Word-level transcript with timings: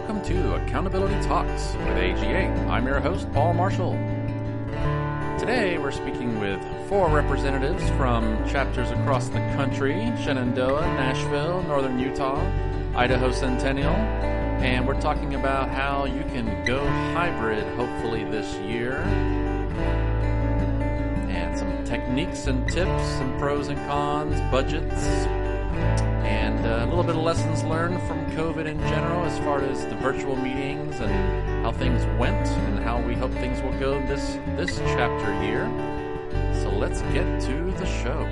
welcome 0.00 0.22
to 0.22 0.54
Accountability 0.54 1.14
Talks 1.28 1.74
with 1.74 1.98
AGA. 1.98 2.46
I'm 2.70 2.86
your 2.86 3.00
host, 3.00 3.30
Paul 3.34 3.52
Marshall. 3.52 3.92
Today 5.38 5.76
we're 5.76 5.90
speaking 5.90 6.40
with 6.40 6.58
four 6.88 7.10
representatives 7.10 7.86
from 7.98 8.48
chapters 8.48 8.90
across 8.92 9.28
the 9.28 9.40
country 9.56 9.92
Shenandoah, 10.22 10.86
Nashville, 10.94 11.62
Northern 11.64 11.98
Utah, 11.98 12.40
Idaho 12.94 13.30
Centennial, 13.30 13.94
and 13.94 14.88
we're 14.88 14.98
talking 15.02 15.34
about 15.34 15.68
how 15.68 16.06
you 16.06 16.22
can 16.32 16.64
go 16.64 16.82
hybrid 17.12 17.62
hopefully 17.76 18.24
this 18.24 18.54
year. 18.60 18.96
And 21.28 21.58
some 21.58 21.84
techniques 21.84 22.46
and 22.46 22.66
tips 22.68 22.88
and 22.88 23.38
pros 23.38 23.68
and 23.68 23.76
cons, 23.86 24.40
budgets, 24.50 25.04
and 26.22 26.58
uh, 26.66 26.84
a 26.84 26.86
little 26.86 27.02
bit 27.02 27.16
of 27.16 27.22
lessons 27.22 27.62
learned 27.64 28.00
from 28.02 28.24
COVID 28.32 28.66
in 28.66 28.78
general 28.80 29.24
as 29.24 29.38
far 29.38 29.62
as 29.62 29.86
the 29.86 29.94
virtual 29.96 30.36
meetings 30.36 31.00
and 31.00 31.64
how 31.64 31.72
things 31.72 32.04
went 32.18 32.46
and 32.46 32.78
how 32.80 33.00
we 33.00 33.14
hope 33.14 33.32
things 33.32 33.62
will 33.62 33.78
go 33.80 33.98
this 34.06 34.34
this 34.56 34.78
chapter 34.78 35.32
year. 35.44 35.64
So 36.62 36.70
let's 36.70 37.00
get 37.12 37.40
to 37.42 37.70
the 37.78 37.86
show. 37.86 38.28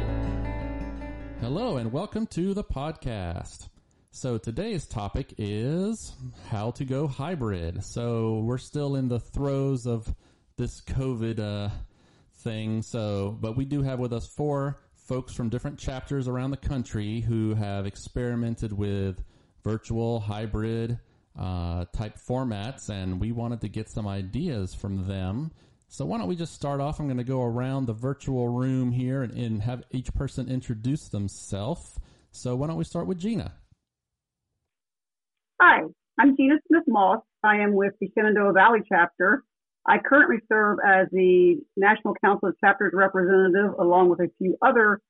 Hello 1.40 1.78
and 1.78 1.92
welcome 1.92 2.26
to 2.28 2.52
the 2.52 2.64
podcast. 2.64 3.68
So 4.10 4.36
today's 4.36 4.86
topic 4.86 5.34
is 5.38 6.12
how 6.50 6.72
to 6.72 6.84
go 6.84 7.06
hybrid. 7.06 7.84
So 7.84 8.40
we're 8.40 8.58
still 8.58 8.96
in 8.96 9.08
the 9.08 9.20
throes 9.20 9.86
of 9.86 10.14
this 10.56 10.80
COVID 10.82 11.38
uh, 11.38 11.70
thing. 12.38 12.82
So, 12.82 13.36
but 13.40 13.56
we 13.56 13.64
do 13.64 13.82
have 13.82 13.98
with 13.98 14.12
us 14.12 14.26
four 14.26 14.80
folks 15.08 15.32
from 15.32 15.48
different 15.48 15.78
chapters 15.78 16.28
around 16.28 16.50
the 16.50 16.56
country 16.58 17.22
who 17.22 17.54
have 17.54 17.86
experimented 17.86 18.74
with 18.74 19.24
virtual, 19.64 20.20
hybrid 20.20 20.98
uh, 21.38 21.86
type 21.96 22.18
formats, 22.18 22.90
and 22.90 23.18
we 23.18 23.32
wanted 23.32 23.58
to 23.62 23.68
get 23.68 23.88
some 23.88 24.06
ideas 24.06 24.74
from 24.74 25.08
them. 25.08 25.50
So 25.88 26.04
why 26.04 26.18
don't 26.18 26.28
we 26.28 26.36
just 26.36 26.54
start 26.54 26.82
off? 26.82 27.00
I'm 27.00 27.06
going 27.06 27.16
to 27.16 27.24
go 27.24 27.42
around 27.42 27.86
the 27.86 27.94
virtual 27.94 28.48
room 28.48 28.92
here 28.92 29.22
and, 29.22 29.32
and 29.32 29.62
have 29.62 29.82
each 29.90 30.12
person 30.12 30.46
introduce 30.46 31.08
themselves. 31.08 31.98
So 32.30 32.54
why 32.54 32.66
don't 32.66 32.76
we 32.76 32.84
start 32.84 33.06
with 33.06 33.18
Gina? 33.18 33.54
Hi, 35.62 35.84
I'm 36.20 36.36
Gina 36.36 36.56
Smith 36.68 36.84
Moss. 36.86 37.22
I 37.42 37.56
am 37.60 37.72
with 37.72 37.94
the 37.98 38.10
Shenandoah 38.14 38.52
Valley 38.52 38.80
chapter. 38.86 39.42
I 39.88 39.96
currently 39.98 40.36
serve 40.52 40.78
as 40.86 41.08
the 41.10 41.56
National 41.76 42.14
Council 42.22 42.50
of 42.50 42.54
Chapters 42.60 42.92
representative, 42.94 43.72
along 43.78 44.10
with 44.10 44.20
a 44.20 44.28
few 44.36 44.56
other 44.60 45.00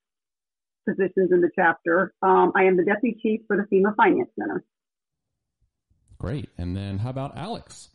positions 0.88 1.30
in 1.32 1.40
the 1.40 1.50
chapter. 1.54 2.14
Um, 2.22 2.52
I 2.54 2.64
am 2.64 2.76
the 2.76 2.84
deputy 2.84 3.18
chief 3.20 3.40
for 3.48 3.56
the 3.56 3.64
FEMA 3.64 3.96
Finance 3.96 4.30
Center. 4.38 4.64
Great. 6.18 6.48
And 6.56 6.76
then 6.76 6.98
how 6.98 7.10
about 7.10 7.36
Alex? 7.36 7.90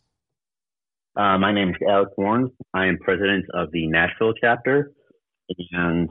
Uh, 1.16 1.38
my 1.38 1.54
name 1.54 1.70
is 1.70 1.76
Alex 1.90 2.12
Warren. 2.18 2.52
I 2.74 2.88
am 2.88 2.98
president 3.00 3.46
of 3.54 3.70
the 3.72 3.88
Nashville 3.88 4.34
chapter. 4.42 4.92
And 5.72 6.10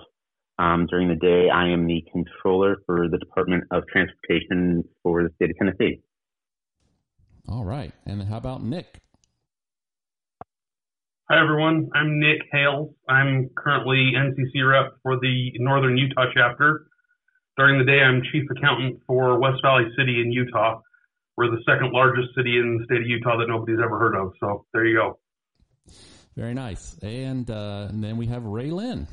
um, 0.59 0.87
during 0.87 1.09
the 1.09 1.17
day, 1.17 1.49
I 1.53 1.69
am 1.69 1.87
the 1.87 2.03
controller 2.13 2.77
for 2.87 3.09
the 3.09 3.19
Department 3.19 3.65
of 3.71 3.83
Transportation 3.93 4.85
for 5.03 5.23
the 5.23 5.31
state 5.37 5.51
of 5.51 5.57
Tennessee. 5.59 6.01
All 7.49 7.65
right. 7.65 7.93
And 8.07 8.23
how 8.23 8.39
about 8.39 8.63
Nick? 8.63 9.01
Hi, 11.33 11.41
everyone. 11.41 11.89
I'm 11.95 12.21
Nick 12.21 12.43
Hales. 12.53 12.91
I'm 13.09 13.49
currently 13.57 14.13
NCC 14.15 14.69
rep 14.69 14.93
for 15.03 15.19
the 15.19 15.51
Northern 15.55 15.97
Utah 15.97 16.27
chapter. 16.35 16.85
During 17.57 17.79
the 17.79 17.87
day, 17.87 18.01
I'm 18.01 18.21
chief 18.31 18.43
accountant 18.55 19.01
for 19.07 19.41
West 19.41 19.63
Valley 19.63 19.87
City 19.97 20.21
in 20.21 20.31
Utah. 20.31 20.83
We're 21.39 21.51
the 21.51 21.63
second 21.67 21.93
largest 21.95 22.35
city 22.37 22.59
in 22.59 22.77
the 22.77 22.85
state 22.85 23.01
of 23.01 23.07
Utah 23.07 23.39
that 23.39 23.47
nobody's 23.49 23.79
ever 23.83 23.99
heard 23.99 24.15
of. 24.15 24.33
So 24.41 24.67
there 24.75 24.85
you 24.85 24.95
go. 24.95 25.19
Very 26.37 26.53
nice. 26.53 26.99
And, 27.03 27.51
uh, 27.51 27.87
and 27.89 28.05
then 28.05 28.19
we 28.19 28.27
have 28.27 28.45
Ray 28.45 28.71
Lynn. 28.71 29.07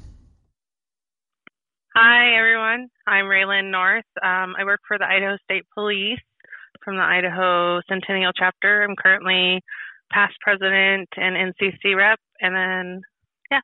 Hi, 1.95 2.37
everyone. 2.37 2.89
I'm 3.07 3.27
Raylyn 3.27 3.71
North. 3.71 4.03
Um, 4.21 4.55
I 4.59 4.65
work 4.65 4.81
for 4.85 4.97
the 4.97 5.05
Idaho 5.05 5.37
State 5.45 5.63
Police 5.73 6.19
from 6.83 6.97
the 6.97 7.01
Idaho 7.01 7.79
Centennial 7.87 8.33
chapter. 8.37 8.83
I'm 8.83 8.97
currently 8.97 9.63
past 10.11 10.35
president 10.41 11.09
and 11.15 11.53
NCC 11.53 11.95
rep, 11.95 12.19
and 12.41 12.55
then 12.55 13.01
yeah. 13.51 13.59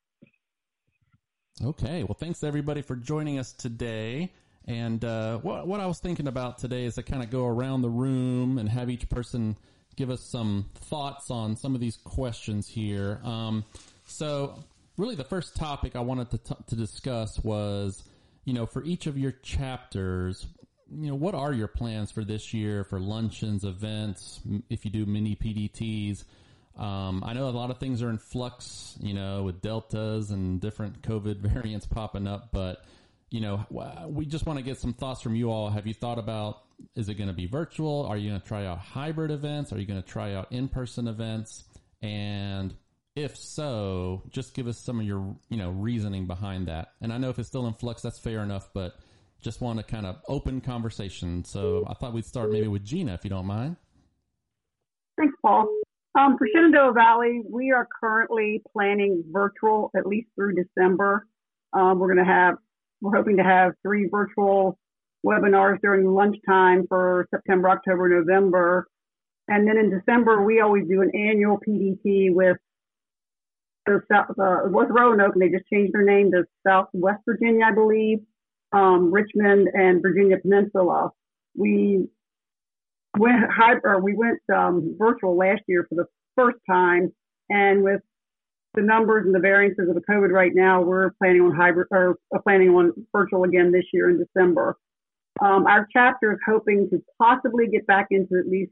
Okay, 1.67 2.03
well, 2.03 2.17
thanks 2.19 2.43
everybody 2.43 2.81
for 2.81 2.95
joining 2.95 3.39
us 3.39 3.53
today. 3.53 4.31
And 4.65 5.03
uh, 5.05 5.37
what 5.39 5.67
what 5.67 5.79
I 5.79 5.85
was 5.85 5.99
thinking 5.99 6.27
about 6.27 6.57
today 6.57 6.85
is 6.85 6.95
to 6.95 7.03
kind 7.03 7.23
of 7.23 7.29
go 7.29 7.45
around 7.45 7.81
the 7.81 7.89
room 7.89 8.57
and 8.57 8.67
have 8.69 8.89
each 8.89 9.07
person 9.09 9.55
give 9.95 10.09
us 10.09 10.21
some 10.21 10.69
thoughts 10.75 11.31
on 11.31 11.55
some 11.55 11.73
of 11.75 11.81
these 11.81 11.97
questions 11.97 12.67
here. 12.67 13.19
Um, 13.23 13.63
so, 14.05 14.63
really, 14.97 15.15
the 15.15 15.23
first 15.23 15.55
topic 15.55 15.95
I 15.95 16.01
wanted 16.01 16.31
to 16.31 16.37
t- 16.37 16.63
to 16.67 16.75
discuss 16.75 17.39
was, 17.43 18.03
you 18.43 18.53
know, 18.53 18.65
for 18.65 18.83
each 18.83 19.07
of 19.07 19.17
your 19.17 19.31
chapters, 19.31 20.47
you 20.91 21.07
know, 21.07 21.15
what 21.15 21.35
are 21.35 21.53
your 21.53 21.67
plans 21.67 22.11
for 22.11 22.23
this 22.23 22.53
year 22.53 22.83
for 22.83 22.99
luncheons, 22.99 23.63
events, 23.63 24.39
if 24.69 24.85
you 24.85 24.91
do 24.91 25.05
mini 25.05 25.35
PDTs? 25.35 26.23
Um, 26.77 27.23
I 27.25 27.33
know 27.33 27.47
a 27.47 27.51
lot 27.51 27.71
of 27.71 27.77
things 27.77 28.01
are 28.03 28.09
in 28.09 28.17
flux, 28.17 28.97
you 28.99 29.13
know, 29.13 29.43
with 29.43 29.61
deltas 29.61 30.31
and 30.31 30.59
different 30.59 31.01
COVID 31.01 31.37
variants 31.41 31.85
popping 31.85 32.27
up, 32.27 32.49
but 32.51 32.83
you 33.31 33.41
know, 33.41 33.65
we 34.07 34.25
just 34.25 34.45
want 34.45 34.59
to 34.59 34.63
get 34.63 34.79
some 34.79 34.93
thoughts 34.93 35.21
from 35.21 35.35
you 35.35 35.51
all. 35.51 35.69
Have 35.69 35.87
you 35.87 35.93
thought 35.93 36.19
about 36.19 36.61
is 36.95 37.09
it 37.09 37.15
going 37.15 37.27
to 37.27 37.33
be 37.33 37.47
virtual? 37.47 38.05
Are 38.05 38.17
you 38.17 38.29
going 38.29 38.41
to 38.41 38.47
try 38.47 38.65
out 38.65 38.77
hybrid 38.79 39.31
events? 39.31 39.73
Are 39.73 39.79
you 39.79 39.85
going 39.85 40.01
to 40.01 40.07
try 40.07 40.33
out 40.33 40.51
in-person 40.51 41.07
events? 41.07 41.63
And 42.01 42.73
if 43.15 43.35
so, 43.37 44.23
just 44.29 44.53
give 44.53 44.67
us 44.67 44.77
some 44.77 44.99
of 44.99 45.05
your, 45.05 45.35
you 45.49 45.57
know, 45.57 45.69
reasoning 45.69 46.27
behind 46.27 46.67
that. 46.67 46.93
And 47.01 47.11
I 47.11 47.17
know 47.17 47.29
if 47.29 47.39
it's 47.39 47.47
still 47.47 47.65
in 47.67 47.73
flux, 47.73 48.01
that's 48.01 48.19
fair 48.19 48.41
enough, 48.41 48.69
but 48.73 48.95
just 49.45 49.61
want 49.61 49.77
to 49.77 49.83
kind 49.83 50.07
of 50.07 50.17
open 50.27 50.59
conversation. 50.59 51.45
So 51.45 51.85
I 51.87 51.93
thought 51.93 52.13
we'd 52.13 52.25
start 52.25 52.51
maybe 52.51 52.67
with 52.67 52.83
Gina, 52.83 53.13
if 53.13 53.23
you 53.23 53.29
don't 53.29 53.45
mind. 53.45 53.77
Thanks, 55.17 55.35
Paul. 55.41 55.69
Um, 56.19 56.35
for 56.37 56.47
Shenandoah 56.51 56.93
Valley, 56.93 57.41
we 57.47 57.71
are 57.71 57.87
currently 58.01 58.63
planning 58.73 59.23
virtual 59.31 59.91
at 59.95 60.07
least 60.07 60.29
through 60.35 60.55
December. 60.55 61.27
Um, 61.73 61.99
we're 61.99 62.11
going 62.11 62.25
to 62.25 62.31
have, 62.31 62.55
we're 63.01 63.15
hoping 63.15 63.37
to 63.37 63.43
have 63.43 63.73
three 63.83 64.09
virtual 64.09 64.79
webinars 65.23 65.79
during 65.81 66.07
lunchtime 66.07 66.87
for 66.87 67.27
September, 67.29 67.69
October, 67.69 68.09
November. 68.09 68.87
And 69.47 69.67
then 69.67 69.77
in 69.77 69.91
December, 69.91 70.43
we 70.43 70.59
always 70.59 70.87
do 70.89 71.03
an 71.03 71.11
annual 71.13 71.59
PDT 71.59 72.33
with 72.33 72.57
the 73.85 74.01
South, 74.11 74.31
uh, 74.31 74.65
was 74.69 74.87
Roanoke, 74.89 75.33
and 75.33 75.41
they 75.41 75.55
just 75.55 75.69
changed 75.71 75.93
their 75.93 76.03
name 76.03 76.31
to 76.31 76.45
Southwest 76.65 77.21
Virginia, 77.27 77.65
I 77.65 77.75
believe 77.75 78.19
um, 78.75 79.11
Richmond 79.11 79.69
and 79.73 80.01
Virginia 80.01 80.37
Peninsula. 80.37 81.11
We 81.55 82.07
went 83.17 83.49
hybrid, 83.49 84.03
we 84.03 84.15
went 84.15 84.41
um, 84.53 84.95
virtual 84.99 85.37
last 85.37 85.61
year 85.67 85.85
for 85.87 85.95
the 85.95 86.05
first 86.35 86.57
time, 86.69 87.13
and 87.49 87.83
with 87.83 88.01
the 88.73 88.81
numbers 88.81 89.25
and 89.25 89.33
the 89.33 89.39
variances 89.39 89.87
of 89.87 89.95
the 89.95 90.01
COVID 90.01 90.31
right 90.31 90.51
now, 90.53 90.81
we're 90.81 91.11
planning 91.11 91.41
on 91.41 91.55
hybrid 91.55 91.87
or 91.91 92.17
uh, 92.35 92.39
planning 92.39 92.69
on 92.71 92.91
virtual 93.15 93.45
again 93.45 93.71
this 93.71 93.85
year 93.93 94.09
in 94.09 94.19
December. 94.19 94.75
Um, 95.39 95.65
our 95.65 95.87
chapter 95.91 96.33
is 96.33 96.39
hoping 96.45 96.89
to 96.89 97.01
possibly 97.17 97.67
get 97.67 97.87
back 97.87 98.07
into 98.11 98.37
at 98.37 98.47
least 98.47 98.71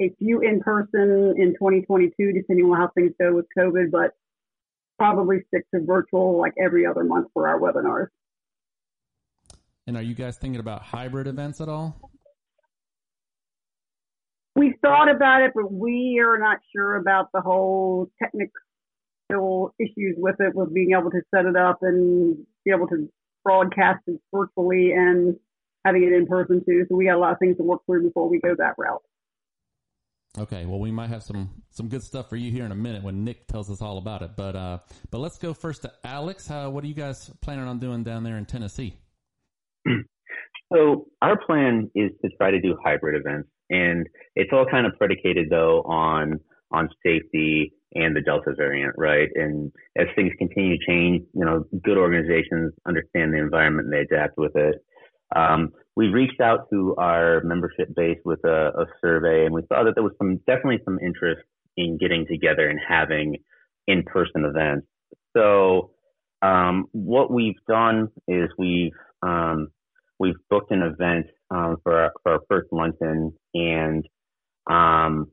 a 0.00 0.10
few 0.18 0.40
in 0.40 0.60
person 0.60 1.34
in 1.38 1.54
2022, 1.54 2.32
depending 2.32 2.66
on 2.66 2.76
how 2.76 2.88
things 2.94 3.12
go 3.18 3.34
with 3.34 3.46
COVID, 3.56 3.90
but 3.90 4.12
probably 4.98 5.42
stick 5.48 5.64
to 5.74 5.80
virtual 5.84 6.38
like 6.38 6.52
every 6.62 6.84
other 6.86 7.04
month 7.04 7.28
for 7.32 7.48
our 7.48 7.58
webinars. 7.58 8.08
And 9.86 9.96
are 9.96 10.02
you 10.02 10.14
guys 10.14 10.36
thinking 10.36 10.60
about 10.60 10.82
hybrid 10.82 11.26
events 11.26 11.60
at 11.60 11.68
all? 11.68 12.10
We 14.54 14.74
thought 14.82 15.10
about 15.10 15.42
it, 15.42 15.52
but 15.54 15.72
we 15.72 16.22
are 16.24 16.38
not 16.38 16.58
sure 16.74 16.96
about 16.96 17.28
the 17.32 17.40
whole 17.40 18.10
technical 18.22 19.74
issues 19.80 20.14
with 20.18 20.36
it, 20.40 20.54
with 20.54 20.72
being 20.74 20.92
able 20.98 21.10
to 21.10 21.22
set 21.34 21.46
it 21.46 21.56
up 21.56 21.78
and 21.82 22.36
be 22.64 22.70
able 22.70 22.86
to 22.88 23.08
broadcast 23.44 24.02
it 24.06 24.20
virtually 24.32 24.92
and 24.92 25.36
having 25.84 26.04
it 26.04 26.12
in 26.12 26.26
person 26.26 26.62
too. 26.64 26.84
So 26.88 26.96
we 26.96 27.06
got 27.06 27.16
a 27.16 27.18
lot 27.18 27.32
of 27.32 27.38
things 27.38 27.56
to 27.56 27.62
work 27.62 27.80
through 27.86 28.04
before 28.04 28.28
we 28.28 28.40
go 28.40 28.54
that 28.56 28.74
route. 28.78 29.02
Okay, 30.38 30.64
well, 30.64 30.78
we 30.78 30.90
might 30.90 31.10
have 31.10 31.22
some 31.22 31.50
some 31.70 31.88
good 31.88 32.02
stuff 32.02 32.30
for 32.30 32.36
you 32.36 32.50
here 32.50 32.64
in 32.64 32.72
a 32.72 32.76
minute 32.76 33.02
when 33.02 33.22
Nick 33.22 33.46
tells 33.48 33.70
us 33.70 33.82
all 33.82 33.98
about 33.98 34.22
it. 34.22 34.30
But 34.36 34.56
uh, 34.56 34.78
but 35.10 35.18
let's 35.18 35.38
go 35.38 35.52
first 35.52 35.82
to 35.82 35.92
Alex. 36.04 36.46
How, 36.46 36.70
what 36.70 36.84
are 36.84 36.86
you 36.86 36.94
guys 36.94 37.30
planning 37.42 37.66
on 37.66 37.78
doing 37.78 38.02
down 38.02 38.22
there 38.22 38.38
in 38.38 38.46
Tennessee? 38.46 38.96
So 40.72 41.06
our 41.20 41.38
plan 41.44 41.90
is 41.94 42.10
to 42.24 42.30
try 42.38 42.50
to 42.50 42.60
do 42.60 42.76
hybrid 42.82 43.20
events, 43.20 43.48
and 43.68 44.06
it's 44.34 44.50
all 44.52 44.64
kind 44.70 44.86
of 44.86 44.94
predicated 44.96 45.48
though 45.50 45.82
on 45.82 46.40
on 46.72 46.88
safety 47.04 47.74
and 47.94 48.16
the 48.16 48.22
Delta 48.22 48.54
variant, 48.56 48.94
right? 48.96 49.28
And 49.34 49.70
as 49.98 50.06
things 50.16 50.32
continue 50.38 50.78
to 50.78 50.84
change, 50.86 51.22
you 51.34 51.44
know, 51.44 51.64
good 51.84 51.98
organizations 51.98 52.72
understand 52.86 53.34
the 53.34 53.38
environment 53.38 53.88
and 53.88 53.92
they 53.92 54.14
adapt 54.14 54.38
with 54.38 54.56
it. 54.56 54.76
um, 55.36 55.70
we 55.94 56.06
reached 56.06 56.40
out 56.40 56.70
to 56.72 56.94
our 56.96 57.42
membership 57.44 57.94
base 57.94 58.16
with 58.24 58.42
a, 58.44 58.70
a, 58.78 58.86
survey, 59.02 59.44
and 59.44 59.52
we 59.54 59.60
saw 59.70 59.84
that 59.84 59.92
there 59.94 60.02
was 60.02 60.14
some 60.16 60.38
definitely 60.46 60.78
some 60.86 60.98
interest 60.98 61.42
in 61.76 61.98
getting 61.98 62.24
together 62.26 62.66
and 62.66 62.80
having 62.86 63.36
in-person 63.86 64.46
events. 64.46 64.86
So 65.36 65.90
um, 66.40 66.86
what 66.92 67.30
we've 67.30 67.60
done 67.68 68.08
is 68.26 68.48
we've 68.56 68.92
um, 69.22 69.68
we've 70.18 70.36
booked 70.50 70.70
an 70.70 70.82
event 70.82 71.26
um, 71.50 71.76
for 71.82 71.96
our, 71.96 72.12
for 72.22 72.32
our 72.32 72.40
first 72.48 72.68
luncheon, 72.72 73.32
and 73.54 74.04
um, 74.70 75.26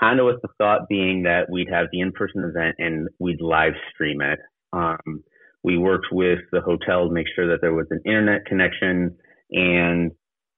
kind 0.00 0.20
of 0.20 0.26
with 0.26 0.42
the 0.42 0.48
thought 0.58 0.88
being 0.88 1.22
that 1.22 1.50
we'd 1.50 1.70
have 1.70 1.86
the 1.92 2.00
in-person 2.00 2.44
event 2.44 2.76
and 2.78 3.08
we'd 3.18 3.40
live 3.40 3.72
stream 3.92 4.20
it. 4.20 4.38
Um, 4.72 5.24
we 5.62 5.78
worked 5.78 6.08
with 6.12 6.40
the 6.52 6.60
hotel 6.60 7.08
to 7.08 7.12
make 7.12 7.26
sure 7.34 7.48
that 7.48 7.60
there 7.60 7.74
was 7.74 7.86
an 7.90 8.00
internet 8.04 8.44
connection, 8.46 9.16
and 9.50 10.12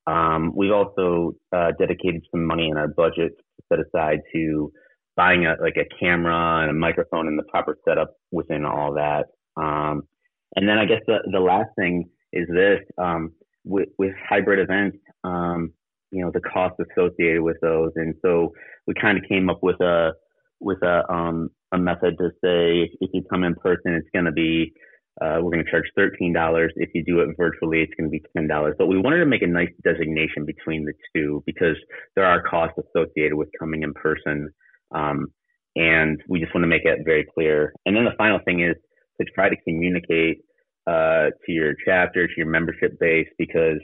um, 0.06 0.52
we've 0.54 0.72
also 0.72 1.32
uh, 1.54 1.72
dedicated 1.78 2.22
some 2.30 2.44
money 2.44 2.68
in 2.68 2.76
our 2.76 2.88
budget 2.88 3.32
set 3.68 3.78
aside 3.78 4.18
to 4.34 4.72
buying 5.16 5.46
a 5.46 5.54
like 5.62 5.76
a 5.76 5.88
camera 5.98 6.62
and 6.62 6.70
a 6.70 6.74
microphone 6.74 7.28
and 7.28 7.38
the 7.38 7.44
proper 7.44 7.76
setup 7.86 8.14
within 8.30 8.64
all 8.64 8.94
that. 8.94 9.26
Um, 9.56 10.02
and 10.56 10.68
then 10.68 10.78
I 10.78 10.86
guess 10.86 11.00
the 11.06 11.18
the 11.30 11.40
last 11.40 11.70
thing 11.78 12.08
is 12.32 12.48
this 12.48 12.80
um, 12.98 13.32
with 13.64 13.88
with 13.98 14.12
hybrid 14.28 14.58
events. 14.58 14.98
Um, 15.24 15.72
you 16.10 16.24
know 16.24 16.30
the 16.32 16.40
cost 16.40 16.74
associated 16.80 17.42
with 17.42 17.56
those, 17.62 17.92
and 17.96 18.14
so 18.22 18.52
we 18.86 18.94
kind 19.00 19.16
of 19.18 19.24
came 19.28 19.48
up 19.48 19.60
with 19.62 19.80
a 19.80 20.12
with 20.60 20.82
a 20.82 21.10
um, 21.12 21.50
a 21.72 21.78
method 21.78 22.16
to 22.18 22.30
say 22.42 22.90
if 23.00 23.10
you 23.12 23.22
come 23.30 23.44
in 23.44 23.54
person, 23.54 23.94
it's 23.94 24.08
going 24.12 24.24
to 24.24 24.32
be 24.32 24.72
uh, 25.20 25.38
we're 25.40 25.52
going 25.52 25.64
to 25.64 25.70
charge 25.70 25.84
thirteen 25.96 26.32
dollars. 26.32 26.72
If 26.76 26.90
you 26.94 27.04
do 27.04 27.20
it 27.20 27.28
virtually, 27.36 27.82
it's 27.82 27.92
going 27.98 28.10
to 28.10 28.12
be 28.12 28.22
ten 28.36 28.48
dollars. 28.48 28.74
But 28.78 28.86
we 28.86 28.98
wanted 28.98 29.18
to 29.18 29.26
make 29.26 29.42
a 29.42 29.46
nice 29.46 29.70
designation 29.84 30.44
between 30.46 30.84
the 30.84 30.94
two 31.14 31.42
because 31.46 31.76
there 32.16 32.24
are 32.24 32.42
costs 32.42 32.78
associated 32.78 33.34
with 33.34 33.48
coming 33.58 33.82
in 33.82 33.92
person, 33.94 34.48
um, 34.94 35.26
and 35.76 36.20
we 36.28 36.40
just 36.40 36.54
want 36.54 36.64
to 36.64 36.68
make 36.68 36.84
it 36.84 37.00
very 37.04 37.26
clear. 37.34 37.72
And 37.86 37.94
then 37.94 38.04
the 38.04 38.16
final 38.18 38.40
thing 38.44 38.60
is 38.60 38.74
to 39.20 39.26
try 39.34 39.48
to 39.48 39.56
communicate 39.66 40.38
uh, 40.90 41.30
to 41.46 41.52
your 41.52 41.74
chapter, 41.84 42.26
to 42.26 42.32
your 42.36 42.46
membership 42.46 42.98
base, 42.98 43.28
because 43.38 43.78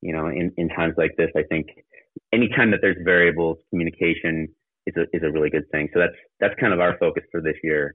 you 0.00 0.12
know 0.12 0.26
in, 0.26 0.52
in 0.56 0.68
times 0.70 0.94
like 0.96 1.12
this, 1.16 1.30
I 1.36 1.42
think 1.48 1.66
anytime 2.32 2.70
that 2.72 2.80
there's 2.82 2.96
variables, 3.04 3.58
communication 3.70 4.48
is 4.86 4.94
a 4.96 5.02
is 5.16 5.22
a 5.22 5.30
really 5.30 5.50
good 5.50 5.70
thing. 5.70 5.88
So 5.94 6.00
that's 6.00 6.18
that's 6.40 6.54
kind 6.60 6.72
of 6.72 6.80
our 6.80 6.96
focus 6.98 7.22
for 7.30 7.40
this 7.40 7.56
year. 7.62 7.94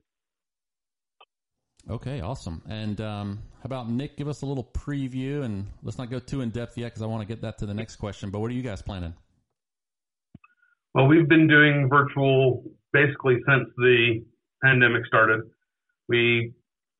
Okay, 1.89 2.21
awesome. 2.21 2.61
And 2.69 3.01
um, 3.01 3.39
how 3.57 3.65
about 3.65 3.89
Nick? 3.89 4.15
Give 4.15 4.29
us 4.29 4.41
a 4.41 4.45
little 4.45 4.63
preview, 4.63 5.43
and 5.43 5.67
let's 5.81 5.97
not 5.97 6.09
go 6.09 6.19
too 6.19 6.39
in 6.39 6.49
depth 6.49 6.77
yet 6.77 6.85
because 6.85 7.01
I 7.01 7.07
want 7.07 7.21
to 7.21 7.27
get 7.27 7.41
that 7.41 7.57
to 7.57 7.65
the 7.65 7.73
next 7.73 7.97
question. 7.97 8.29
But 8.29 8.39
what 8.39 8.49
are 8.51 8.53
you 8.53 8.61
guys 8.61 8.81
planning? 8.81 9.13
Well, 10.93 11.07
we've 11.07 11.27
been 11.27 11.47
doing 11.47 11.89
virtual 11.89 12.63
basically 12.93 13.37
since 13.47 13.67
the 13.77 14.23
pandemic 14.63 15.05
started. 15.07 15.41
We 16.07 16.53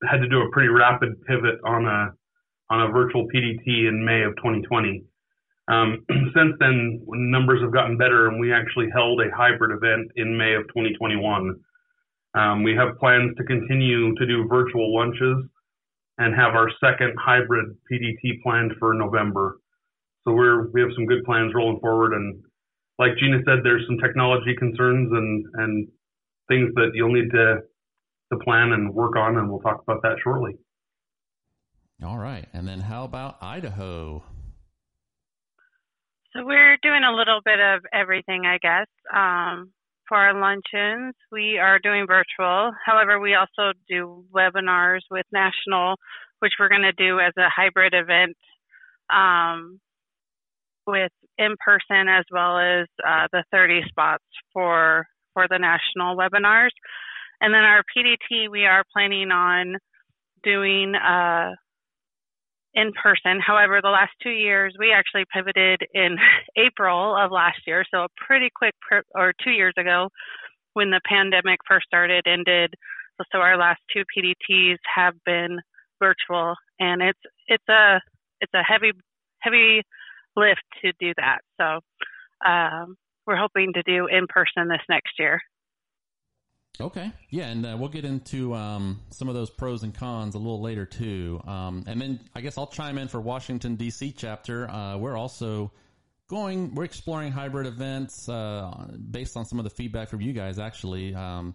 had 0.10 0.22
to 0.22 0.30
do 0.30 0.42
a 0.42 0.50
pretty 0.52 0.70
rapid 0.70 1.22
pivot 1.26 1.60
on 1.66 1.86
a 1.86 2.14
on 2.70 2.82
a 2.82 2.92
virtual 2.92 3.28
PDT 3.28 3.88
in 3.88 4.04
May 4.04 4.24
of 4.24 4.36
2020. 4.38 5.04
Um, 5.68 6.06
since 6.10 6.56
then, 6.60 7.02
numbers 7.08 7.62
have 7.62 7.74
gotten 7.74 7.98
better, 7.98 8.28
and 8.28 8.40
we 8.40 8.54
actually 8.54 8.90
held 8.94 9.22
a 9.22 9.36
hybrid 9.36 9.72
event 9.72 10.12
in 10.16 10.38
May 10.38 10.56
of 10.56 10.64
2021 10.70 11.60
um, 12.36 12.64
we 12.64 12.76
have 12.76 12.98
plans 13.00 13.36
to 13.38 13.44
continue 13.44 14.16
to 14.16 14.26
do 14.26 14.48
virtual 14.48 14.96
lunches 14.96 15.46
and 16.18 16.36
have 16.36 16.56
our 16.56 16.70
second 16.84 17.14
hybrid 17.20 17.76
PDT 17.92 18.42
planned 18.42 18.74
for 18.80 18.94
November. 18.94 19.60
So 20.24 20.34
we're 20.34 20.70
we 20.72 20.82
have 20.82 20.90
some 20.96 21.06
good 21.06 21.24
plans 21.26 21.54
rolling 21.54 21.80
forward, 21.80 22.14
and 22.14 22.42
like 22.98 23.18
Gina 23.18 23.40
said, 23.46 23.60
there's 23.64 23.86
some 23.88 23.98
technology 23.98 24.56
concerns 24.58 25.12
and 25.12 25.46
and 25.56 25.88
things 26.48 26.74
that 26.76 26.92
you'll 26.94 27.14
need 27.14 27.30
to 27.32 27.62
to 28.38 28.44
plan 28.44 28.72
and 28.72 28.94
work 28.94 29.16
on, 29.16 29.38
and 29.38 29.50
we'll 29.50 29.60
talk 29.60 29.82
about 29.82 30.02
that 30.04 30.18
shortly. 30.24 30.58
All 32.04 32.18
right, 32.18 32.48
and 32.54 32.68
then 32.68 32.80
how 32.80 33.04
about 33.04 33.38
Idaho? 33.42 34.24
So 36.34 36.44
we're 36.46 36.78
doing 36.82 37.04
a 37.04 37.16
little 37.16 37.42
bit 37.46 37.60
of 37.60 37.82
everything, 37.94 38.46
I 38.46 38.58
guess. 38.58 38.88
Um, 39.16 39.72
for 40.08 40.18
our 40.18 40.34
luncheons, 40.34 41.16
we 41.32 41.60
are 41.60 41.80
doing 41.80 42.06
virtual. 42.08 42.72
However, 42.86 43.20
we 43.20 43.36
also 43.36 43.78
do 43.88 44.26
webinars 44.34 45.02
with 45.10 45.26
National, 45.32 45.96
which 46.40 46.54
we're 46.60 46.70
going 46.70 46.82
to 46.82 46.92
do 46.92 47.20
as 47.20 47.34
a 47.38 47.50
hybrid 47.50 47.94
event 47.94 48.36
um, 49.14 49.80
with 50.86 51.12
in 51.38 51.56
person 51.66 52.08
as 52.10 52.26
well 52.32 52.58
as 52.60 52.88
uh, 53.08 53.28
the 53.32 53.44
30 53.52 53.82
spots 53.88 54.24
for 54.52 55.08
for 55.34 55.48
the 55.50 55.58
national 55.58 56.16
webinars. 56.16 56.70
And 57.44 57.54
then 57.54 57.64
our 57.64 57.84
PDT, 57.96 58.50
we 58.50 58.66
are 58.66 58.86
planning 58.94 59.30
on 59.30 59.76
doing 60.46 60.96
uh, 60.96 61.52
in 62.74 62.94
person. 62.94 63.42
However, 63.46 63.82
the 63.84 63.90
last 63.90 64.14
two 64.24 64.30
years, 64.30 64.74
we 64.80 64.94
actually 64.94 65.26
pivoted 65.34 65.82
in 65.94 66.16
April 66.58 67.18
of 67.18 67.32
last 67.32 67.60
year, 67.68 67.84
so 67.92 68.06
a 68.06 68.08
pretty 68.16 68.50
quick, 68.56 68.74
or 69.14 69.34
two 69.44 69.52
years 69.52 69.74
ago, 69.78 70.08
when 70.72 70.90
the 70.90 71.02
pandemic 71.06 71.60
first 71.68 71.86
started, 71.86 72.26
ended. 72.26 72.74
So 73.34 73.40
our 73.40 73.58
last 73.58 73.82
two 73.94 74.04
PDTs 74.18 74.78
have 74.96 75.16
been 75.26 75.60
virtual, 76.00 76.56
and 76.80 77.02
it's 77.02 77.20
it's 77.48 77.68
a 77.70 78.00
it's 78.40 78.54
a 78.54 78.64
heavy 78.64 78.94
heavy 79.40 79.82
lift 80.38 80.64
to 80.82 80.94
do 80.98 81.12
that. 81.18 81.40
So 81.60 81.82
um, 82.50 82.96
we're 83.28 83.36
hoping 83.36 83.74
to 83.74 83.84
do 83.84 84.08
in 84.08 84.28
person 84.28 84.70
this 84.70 84.82
next 84.88 85.20
year. 85.20 85.42
Okay. 86.82 87.12
Yeah, 87.30 87.50
and 87.50 87.66
uh, 87.66 87.76
we'll 87.80 87.90
get 87.90 88.04
into 88.04 88.54
um, 88.56 89.00
some 89.12 89.30
of 89.30 89.36
those 89.36 89.52
pros 89.52 89.84
and 89.84 89.94
cons 89.94 90.34
a 90.34 90.40
little 90.40 90.62
later 90.62 90.86
too. 90.86 91.40
Um, 91.46 91.84
and 91.86 92.02
then 92.02 92.20
I 92.34 92.42
guess 92.42 92.58
I'll 92.58 92.68
chime 92.68 92.98
in 92.98 93.08
for 93.08 93.22
Washington 93.22 93.76
D.C. 93.76 94.14
chapter. 94.18 94.70
Uh, 94.70 94.98
we're 94.98 95.16
also 95.16 95.72
going. 96.28 96.74
We're 96.74 96.86
exploring 96.86 97.32
hybrid 97.32 97.68
events 97.68 98.28
uh, 98.28 98.88
based 99.12 99.38
on 99.38 99.46
some 99.46 99.60
of 99.60 99.66
the 99.66 99.70
feedback 99.70 100.10
from 100.10 100.22
you 100.22 100.34
guys, 100.34 100.58
actually. 100.58 101.14
Um, 101.14 101.54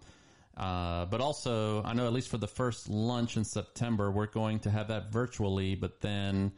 uh, 0.55 1.05
but 1.05 1.19
also, 1.19 1.83
I 1.83 1.93
know 1.93 2.05
at 2.05 2.13
least 2.13 2.29
for 2.29 2.37
the 2.37 2.47
first 2.47 2.89
lunch 2.89 3.35
in 3.35 3.43
September, 3.43 4.11
we're 4.11 4.27
going 4.27 4.59
to 4.59 4.69
have 4.69 4.87
that 4.87 5.11
virtually. 5.11 5.75
But 5.75 5.99
then 5.99 6.53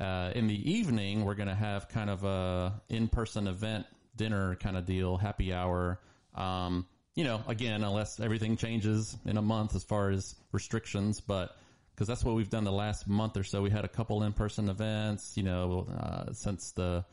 uh, 0.00 0.32
in 0.34 0.48
the 0.48 0.70
evening, 0.70 1.24
we're 1.24 1.34
going 1.34 1.48
to 1.48 1.54
have 1.54 1.88
kind 1.88 2.10
of 2.10 2.24
a 2.24 2.80
in-person 2.88 3.46
event 3.46 3.86
dinner 4.16 4.56
kind 4.56 4.76
of 4.76 4.84
deal, 4.84 5.16
happy 5.16 5.52
hour. 5.52 6.00
Um, 6.34 6.86
you 7.20 7.26
know, 7.26 7.42
again, 7.48 7.84
unless 7.84 8.18
everything 8.18 8.56
changes 8.56 9.14
in 9.26 9.36
a 9.36 9.42
month 9.42 9.76
as 9.76 9.84
far 9.84 10.08
as 10.08 10.34
restrictions, 10.52 11.20
but 11.20 11.54
because 11.94 12.08
that's 12.08 12.24
what 12.24 12.34
we've 12.34 12.48
done 12.48 12.64
the 12.64 12.72
last 12.72 13.06
month 13.06 13.36
or 13.36 13.44
so. 13.44 13.60
We 13.60 13.68
had 13.68 13.84
a 13.84 13.88
couple 13.88 14.22
in-person 14.22 14.70
events, 14.70 15.36
you 15.36 15.42
know, 15.42 15.86
uh, 16.00 16.32
since 16.32 16.72
the 16.72 17.04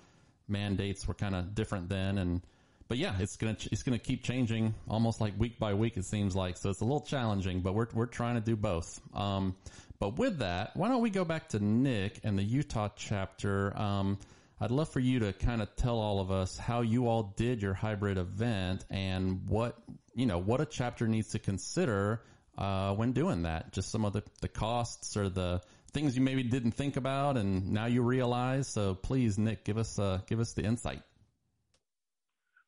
mandates 0.47 1.05
were 1.09 1.13
kind 1.13 1.35
of 1.35 1.53
different 1.53 1.89
then, 1.89 2.19
and 2.19 2.41
but 2.87 2.97
yeah, 2.97 3.15
it's 3.19 3.35
gonna 3.35 3.57
it's 3.69 3.83
gonna 3.83 3.99
keep 3.99 4.23
changing 4.23 4.75
almost 4.87 5.19
like 5.19 5.37
week 5.37 5.59
by 5.59 5.73
week. 5.73 5.97
It 5.97 6.05
seems 6.05 6.37
like 6.37 6.55
so 6.55 6.69
it's 6.69 6.79
a 6.79 6.85
little 6.85 7.01
challenging, 7.01 7.59
but 7.59 7.73
we're 7.73 7.87
we're 7.93 8.05
trying 8.05 8.35
to 8.35 8.41
do 8.41 8.55
both. 8.55 9.01
Um, 9.13 9.57
but 9.99 10.17
with 10.17 10.37
that, 10.39 10.71
why 10.77 10.87
don't 10.87 11.01
we 11.01 11.09
go 11.09 11.25
back 11.25 11.49
to 11.49 11.59
Nick 11.59 12.21
and 12.23 12.39
the 12.39 12.43
Utah 12.43 12.87
chapter? 12.95 13.77
Um, 13.77 14.19
I'd 14.59 14.71
love 14.71 14.89
for 14.89 14.99
you 14.99 15.19
to 15.19 15.33
kind 15.33 15.61
of 15.61 15.75
tell 15.75 15.99
all 15.99 16.19
of 16.19 16.31
us 16.31 16.57
how 16.57 16.81
you 16.81 17.07
all 17.07 17.33
did 17.35 17.61
your 17.61 17.75
hybrid 17.75 18.17
event 18.17 18.85
and 18.89 19.47
what 19.47 19.77
you 20.17 20.25
know 20.25 20.37
what 20.37 20.59
a 20.59 20.65
chapter 20.65 21.07
needs 21.07 21.29
to 21.29 21.39
consider 21.39 22.21
uh, 22.57 22.93
when 22.93 23.13
doing 23.13 23.43
that. 23.43 23.71
Just 23.71 23.89
some 23.89 24.03
of 24.03 24.13
the, 24.13 24.23
the 24.41 24.49
costs 24.49 25.15
or 25.15 25.29
the 25.29 25.61
things 25.93 26.17
you 26.17 26.21
maybe 26.21 26.43
didn't 26.43 26.71
think 26.71 26.97
about 26.97 27.37
and 27.37 27.71
now 27.71 27.85
you 27.85 28.01
realize. 28.01 28.67
So 28.67 28.95
please, 28.95 29.37
Nick, 29.37 29.63
give 29.63 29.77
us 29.77 29.97
uh, 29.97 30.19
give 30.27 30.39
us 30.39 30.53
the 30.53 30.63
insight. 30.63 31.01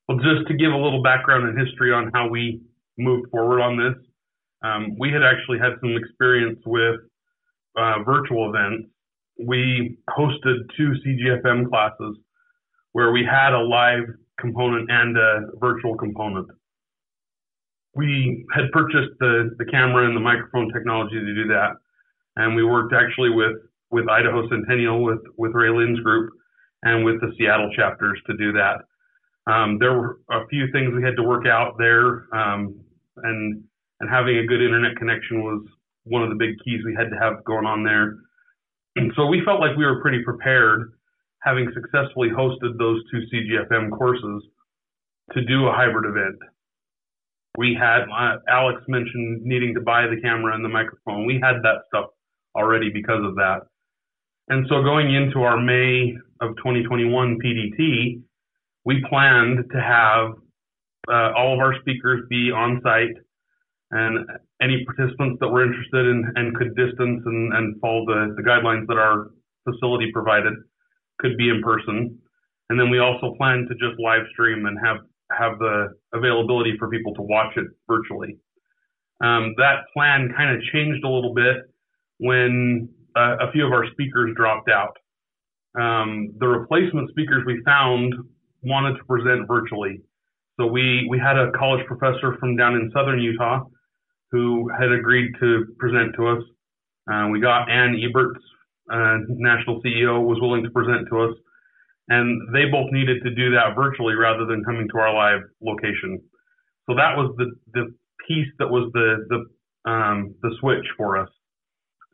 Well, 0.08 0.20
just 0.20 0.48
to 0.48 0.53
give 0.56 0.72
a 0.72 0.77
little 0.77 1.03
background 1.03 1.50
and 1.50 1.68
history 1.68 1.91
on 1.91 2.12
how 2.13 2.29
we 2.29 2.62
moved 2.98 3.29
forward 3.29 3.62
on 3.62 3.77
this, 3.77 3.96
um, 4.63 4.96
we 4.98 5.12
had 5.12 5.24
actually 5.24 5.60
had 5.60 5.74
some 5.82 5.96
experience 5.96 6.60
with 6.65 7.01
uh, 7.77 8.03
virtual 8.03 8.50
events 8.50 8.89
we 9.39 9.98
hosted 10.10 10.70
two 10.75 10.94
CGFM 11.06 11.70
classes 11.70 12.18
where 12.91 13.12
we 13.12 13.24
had 13.24 13.53
a 13.53 13.60
live 13.60 14.03
component 14.39 14.89
and 14.91 15.18
a 15.18 15.41
virtual 15.60 15.96
component. 15.96 16.48
We 18.00 18.46
had 18.56 18.72
purchased 18.72 19.12
the, 19.20 19.51
the 19.58 19.65
camera 19.65 20.08
and 20.08 20.15
the 20.15 20.22
microphone 20.22 20.72
technology 20.72 21.20
to 21.20 21.34
do 21.36 21.48
that. 21.50 21.72
And 22.38 22.56
we 22.56 22.63
worked 22.63 22.94
actually 22.94 23.32
with, 23.32 23.58
with 23.91 24.08
Idaho 24.08 24.48
Centennial, 24.48 25.03
with, 25.03 25.20
with 25.38 25.51
Ray 25.53 25.70
Lynn's 25.70 26.00
group, 26.00 26.32
and 26.84 27.03
with 27.03 27.20
the 27.20 27.34
Seattle 27.38 27.70
chapters 27.75 28.20
to 28.27 28.38
do 28.38 28.53
that. 28.53 28.86
Um, 29.51 29.77
there 29.79 29.94
were 29.94 30.20
a 30.29 30.48
few 30.48 30.72
things 30.72 30.94
we 30.96 31.03
had 31.03 31.15
to 31.18 31.24
work 31.24 31.46
out 31.48 31.75
there, 31.77 32.27
um, 32.34 32.79
and 33.18 33.63
and 34.00 34.10
having 34.10 34.38
a 34.38 34.46
good 34.46 34.62
internet 34.62 34.96
connection 34.96 35.44
was 35.44 35.65
one 36.03 36.24
of 36.24 36.29
the 36.29 36.36
big 36.36 36.56
keys 36.63 36.82
we 36.86 36.96
had 36.96 37.10
to 37.10 37.18
have 37.20 37.44
going 37.44 37.65
on 37.65 37.84
there. 37.84 38.15
And 38.96 39.12
so 39.18 39.25
we 39.25 39.41
felt 39.44 39.60
like 39.60 39.75
we 39.75 39.86
were 39.86 40.01
pretty 40.01 40.24
prepared, 40.24 40.94
having 41.44 41.70
successfully 41.74 42.29
hosted 42.29 42.77
those 42.77 43.01
two 43.12 43.22
CGFM 43.34 43.91
courses, 43.91 44.44
to 45.34 45.44
do 45.46 45.68
a 45.68 45.72
hybrid 45.72 46.06
event. 46.06 46.39
We 47.60 47.75
had 47.78 48.04
uh, 48.04 48.38
Alex 48.48 48.82
mentioned 48.88 49.42
needing 49.44 49.74
to 49.74 49.82
buy 49.82 50.08
the 50.08 50.22
camera 50.22 50.56
and 50.56 50.63
the 50.63 50.70
microphone. 50.70 51.25
We 51.25 51.42
had 51.44 51.58
that 51.63 51.80
stuff 51.89 52.06
already 52.56 52.89
because 52.89 53.22
of 53.22 53.36
that. 53.36 53.63
And 54.48 54.66
so 54.70 54.82
going 54.82 55.13
into 55.13 55.42
our 55.42 55.60
May 55.60 56.16
of 56.39 56.56
2021 56.56 57.38
PDT, 57.44 58.22
we 58.86 59.04
planned 59.10 59.66
to 59.74 59.82
have 59.82 60.36
uh, 61.12 61.34
all 61.36 61.54
of 61.54 61.60
our 61.60 61.75
speakers 61.82 62.22
be 62.30 62.50
on 62.50 62.80
site 62.82 63.18
and 63.92 64.25
any 64.62 64.86
participants 64.86 65.39
that 65.42 65.50
were 65.50 65.66
interested 65.66 66.06
in, 66.06 66.32
and 66.38 66.56
could 66.56 66.74
distance 66.78 67.22
and, 67.25 67.54
and 67.54 67.82
follow 67.82 68.06
the, 68.06 68.36
the 68.38 68.42
guidelines 68.42 68.88
that 68.88 68.98
our 68.98 69.32
facility 69.70 70.13
provided 70.13 70.54
could 71.20 71.36
be 71.36 71.50
in 71.50 71.62
person. 71.62 72.18
And 72.70 72.80
then 72.80 72.89
we 72.89 73.00
also 73.00 73.36
planned 73.36 73.68
to 73.68 73.75
just 73.75 74.00
live 74.00 74.24
stream 74.32 74.66
and 74.66 74.78
have, 74.82 75.00
have 75.38 75.60
the 75.60 75.94
availability 76.14 76.76
for 76.78 76.90
people 76.90 77.14
to 77.16 77.22
watch 77.22 77.56
it 77.58 77.68
virtually. 77.88 78.38
Um, 79.22 79.54
that 79.58 79.86
plan 79.94 80.34
kind 80.36 80.56
of 80.56 80.62
changed 80.74 81.04
a 81.04 81.10
little 81.10 81.34
bit 81.34 81.58
when 82.20 82.90
uh, 83.16 83.38
a 83.42 83.52
few 83.52 83.66
of 83.66 83.72
our 83.72 83.86
speakers 83.92 84.34
dropped 84.36 84.70
out. 84.70 84.96
Um, 85.80 86.34
the 86.40 86.48
replacement 86.48 87.10
speakers 87.12 87.44
we 87.46 87.62
found 87.66 88.14
wanted 88.64 88.98
to 88.98 89.04
present 89.06 89.48
virtually. 89.48 90.02
So 90.60 90.66
we, 90.66 91.08
we 91.10 91.20
had 91.20 91.38
a 91.38 91.52
college 91.52 91.86
professor 91.86 92.38
from 92.40 92.56
down 92.56 92.76
in 92.76 92.92
southern 92.94 93.20
Utah 93.20 93.64
who 94.32 94.70
had 94.78 94.92
agreed 94.92 95.32
to 95.40 95.66
present 95.78 96.16
to 96.16 96.28
us. 96.28 96.44
Uh, 97.12 97.28
we 97.32 97.40
got 97.40 97.70
Ann 97.70 97.96
Ebberts, 97.96 98.40
uh, 98.92 99.20
national 99.30 99.82
CEO, 99.82 100.22
was 100.24 100.40
willing 100.42 100.64
to 100.64 100.70
present 100.70 101.08
to 101.10 101.22
us. 101.22 101.36
And 102.10 102.54
they 102.54 102.66
both 102.66 102.92
needed 102.92 103.24
to 103.24 103.30
do 103.30 103.51
that 103.51 103.75
virtually 103.75 104.16
rather 104.16 104.46
than 104.46 104.63
coming 104.63 104.88
to 104.89 104.98
our 104.98 105.13
live 105.13 105.42
location. 105.62 106.20
So 106.89 106.96
that 106.96 107.16
was 107.16 107.36
the, 107.38 107.51
the 107.74 107.94
piece 108.28 108.48
that 108.58 108.68
was 108.68 108.89
the, 108.94 109.25
the, 109.30 109.89
um, 109.89 110.36
the 110.42 110.56
switch 110.60 110.86
for 110.98 111.18
us. 111.18 111.30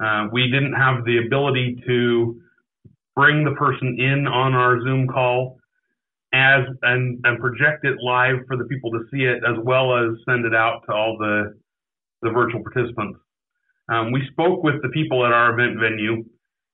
Uh, 0.04 0.28
we 0.34 0.52
didn't 0.52 0.74
have 0.74 1.06
the 1.06 1.20
ability 1.25 1.82
to 1.88 2.42
bring 3.16 3.46
the 3.46 3.52
person 3.52 3.98
in 3.98 4.28
on 4.28 4.54
our 4.54 4.82
Zoom 4.82 5.08
call 5.08 5.58
as 6.34 6.66
and, 6.82 7.22
and 7.24 7.40
project 7.40 7.86
it 7.86 7.96
live 8.04 8.36
for 8.48 8.58
the 8.58 8.66
people 8.66 8.92
to 8.92 9.00
see 9.12 9.24
it 9.24 9.42
as 9.48 9.56
well 9.64 9.96
as 9.96 10.18
send 10.28 10.46
it 10.46 10.54
out 10.54 10.82
to 10.86 10.94
all 10.94 11.18
the 11.18 11.56
the 12.22 12.32
virtual 12.32 12.62
participants. 12.64 13.20
Um, 13.88 14.12
we 14.12 14.22
spoke 14.32 14.64
with 14.64 14.82
the 14.82 14.90
people 14.90 15.25
at 15.25 15.32
our 15.32 15.54
event 15.54 15.80
venue 15.80 16.25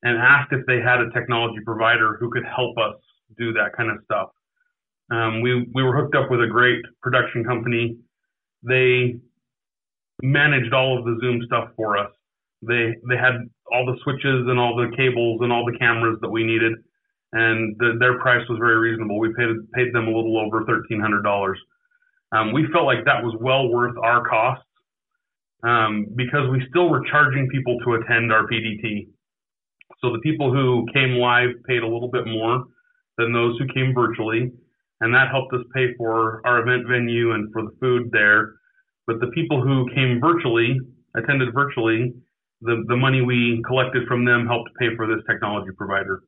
and 0.02 0.18
asked 0.18 0.54
if 0.54 0.66
they 0.66 0.80
had 0.80 1.02
a 1.02 1.12
technology 1.12 1.60
provider 1.66 2.18
who 2.20 2.32
could 2.32 2.46
help 2.46 2.78
us 2.78 2.96
do 3.38 3.54
that 3.54 3.76
kind 3.76 3.90
of 3.92 3.98
stuff. 4.06 4.30
Um, 5.12 5.42
we 5.42 5.68
we 5.74 5.84
were 5.84 5.96
hooked 5.96 6.16
up 6.16 6.32
with 6.32 6.42
a 6.42 6.48
great 6.48 6.82
production 7.02 7.44
company. 7.44 7.98
They 8.64 9.16
managed 10.22 10.74
all 10.74 10.98
of 10.98 11.06
the 11.06 11.18
Zoom 11.22 11.42
stuff 11.46 11.70
for 11.76 11.98
us. 11.98 12.12
They 12.62 12.96
they 13.10 13.18
had 13.18 13.50
all 13.72 13.86
the 13.86 13.98
switches 14.04 14.48
and 14.48 14.60
all 14.60 14.76
the 14.76 14.96
cables 14.96 15.40
and 15.42 15.52
all 15.52 15.66
the 15.66 15.78
cameras 15.78 16.18
that 16.22 16.30
we 16.30 16.44
needed, 16.44 16.74
and 17.34 17.76
the, 17.80 17.98
their 18.00 18.20
price 18.20 18.48
was 18.48 18.60
very 18.60 18.78
reasonable. 18.78 19.20
We 19.20 19.34
paid 19.38 19.50
paid 19.74 19.94
them 19.94 20.08
a 20.08 20.16
little 20.16 20.38
over 20.40 20.64
thirteen 20.66 21.02
hundred 21.02 21.24
dollars. 21.24 21.60
Um, 22.32 22.54
we 22.54 22.66
felt 22.72 22.86
like 22.86 23.04
that 23.06 23.24
was 23.24 23.36
well 23.42 23.68
worth 23.68 23.98
our 24.02 24.28
costs 24.28 24.66
um, 25.64 26.08
because 26.16 26.50
we 26.50 26.64
still 26.70 26.90
were 26.90 27.04
charging 27.12 27.50
people 27.50 27.78
to 27.80 27.96
attend 27.96 28.32
our 28.32 28.48
PDT. 28.48 29.08
So 30.00 30.14
the 30.14 30.20
people 30.20 30.54
who 30.54 30.88
came 30.94 31.16
live 31.16 31.50
paid 31.68 31.84
a 31.84 31.88
little 31.88 32.10
bit 32.10 32.26
more 32.26 32.64
than 33.22 33.34
those 33.34 33.58
who 33.58 33.68
came 33.74 33.94
virtually, 33.94 34.52
and 35.02 35.14
that 35.14 35.30
helped 35.32 35.54
us 35.54 35.62
pay 35.74 35.94
for 35.98 36.42
our 36.46 36.60
event 36.60 36.88
venue 36.90 37.34
and 37.34 37.52
for 37.54 37.62
the 37.62 37.76
food 37.80 38.10
there. 38.12 38.54
But 39.08 39.20
the 39.20 39.32
people 39.34 39.62
who 39.62 39.88
came 39.94 40.20
virtually, 40.20 40.80
attended 41.16 41.54
virtually, 41.54 42.14
the, 42.62 42.84
the 42.88 42.96
money 42.96 43.22
we 43.22 43.62
collected 43.66 44.08
from 44.08 44.26
them 44.26 44.48
helped 44.48 44.70
pay 44.80 44.96
for 44.96 45.08
this 45.08 45.24
technology 45.30 45.72
provider. 45.78 46.22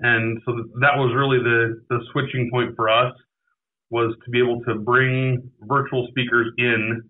And 0.00 0.40
so 0.44 0.52
that 0.80 0.96
was 0.96 1.12
really 1.14 1.38
the, 1.38 1.82
the 1.90 2.00
switching 2.12 2.50
point 2.52 2.74
for 2.76 2.88
us 2.88 3.12
was 3.90 4.14
to 4.24 4.30
be 4.30 4.38
able 4.38 4.60
to 4.62 4.76
bring 4.76 5.50
virtual 5.62 6.06
speakers 6.10 6.52
in 6.58 7.02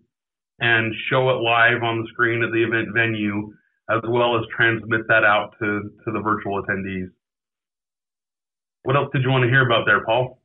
and 0.61 0.95
show 1.11 1.31
it 1.31 1.41
live 1.43 1.83
on 1.83 2.03
the 2.03 2.09
screen 2.13 2.43
at 2.43 2.51
the 2.53 2.63
event 2.63 2.89
venue, 2.95 3.53
as 3.91 4.01
well 4.09 4.37
as 4.37 4.43
transmit 4.57 5.03
that 5.09 5.25
out 5.25 5.55
to, 5.61 5.91
to 6.05 6.13
the 6.13 6.21
virtual 6.21 6.63
attendees. 6.63 7.09
What 8.89 8.97
else 8.97 9.11
did 9.13 9.23
you 9.23 9.29
want 9.29 9.45
to 9.45 9.51
hear 9.51 9.67
about 9.67 9.85
there, 9.85 10.03
Paul? 10.03 10.41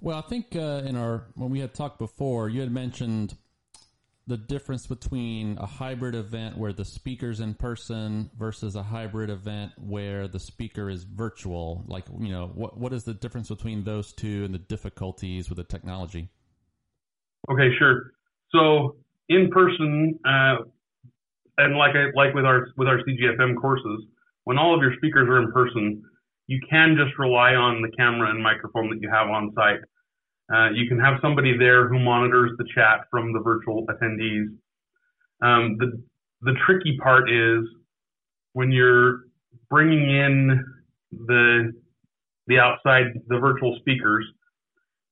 Well, 0.00 0.18
I 0.18 0.22
think 0.22 0.56
uh, 0.56 0.82
in 0.84 0.96
our 0.96 1.28
when 1.36 1.50
we 1.50 1.60
had 1.60 1.72
talked 1.72 2.00
before, 2.00 2.48
you 2.48 2.62
had 2.62 2.72
mentioned 2.72 3.36
the 4.26 4.36
difference 4.36 4.88
between 4.88 5.56
a 5.56 5.66
hybrid 5.66 6.16
event 6.16 6.58
where 6.58 6.72
the 6.72 6.84
speaker's 6.84 7.38
in 7.38 7.54
person 7.54 8.28
versus 8.36 8.74
a 8.74 8.82
hybrid 8.82 9.30
event 9.30 9.70
where 9.78 10.26
the 10.26 10.40
speaker 10.40 10.90
is 10.90 11.04
virtual. 11.04 11.84
Like, 11.86 12.06
you 12.18 12.32
know, 12.32 12.50
what 12.56 12.76
what 12.76 12.92
is 12.92 13.04
the 13.04 13.14
difference 13.14 13.50
between 13.50 13.84
those 13.84 14.12
two 14.12 14.42
and 14.44 14.52
the 14.52 14.58
difficulties 14.58 15.48
with 15.48 15.58
the 15.58 15.62
technology? 15.62 16.28
Okay, 17.48 17.68
sure. 17.78 18.14
So 18.50 18.96
in 19.28 19.48
person, 19.48 20.18
uh, 20.24 20.56
and 21.58 21.76
like 21.76 21.94
I, 21.94 22.06
like 22.16 22.34
with 22.34 22.46
our 22.46 22.66
with 22.76 22.88
our 22.88 22.98
CGFM 23.04 23.60
courses, 23.60 24.06
when 24.42 24.58
all 24.58 24.74
of 24.74 24.82
your 24.82 24.96
speakers 24.96 25.28
are 25.28 25.40
in 25.40 25.52
person, 25.52 26.02
you 26.50 26.60
can 26.68 26.96
just 26.98 27.16
rely 27.16 27.54
on 27.54 27.80
the 27.80 27.90
camera 27.96 28.28
and 28.28 28.42
microphone 28.42 28.90
that 28.90 28.98
you 29.00 29.08
have 29.08 29.28
on 29.28 29.52
site. 29.54 29.78
Uh, 30.52 30.70
you 30.74 30.88
can 30.88 30.98
have 30.98 31.14
somebody 31.22 31.56
there 31.56 31.88
who 31.88 32.00
monitors 32.00 32.50
the 32.58 32.64
chat 32.74 33.02
from 33.08 33.32
the 33.32 33.38
virtual 33.38 33.86
attendees. 33.86 34.48
Um, 35.40 35.76
the 35.78 36.02
the 36.42 36.54
tricky 36.66 36.98
part 37.00 37.30
is 37.30 37.64
when 38.54 38.72
you're 38.72 39.20
bringing 39.70 40.10
in 40.10 40.64
the 41.12 41.72
the 42.48 42.58
outside 42.58 43.06
the 43.28 43.38
virtual 43.38 43.76
speakers 43.78 44.26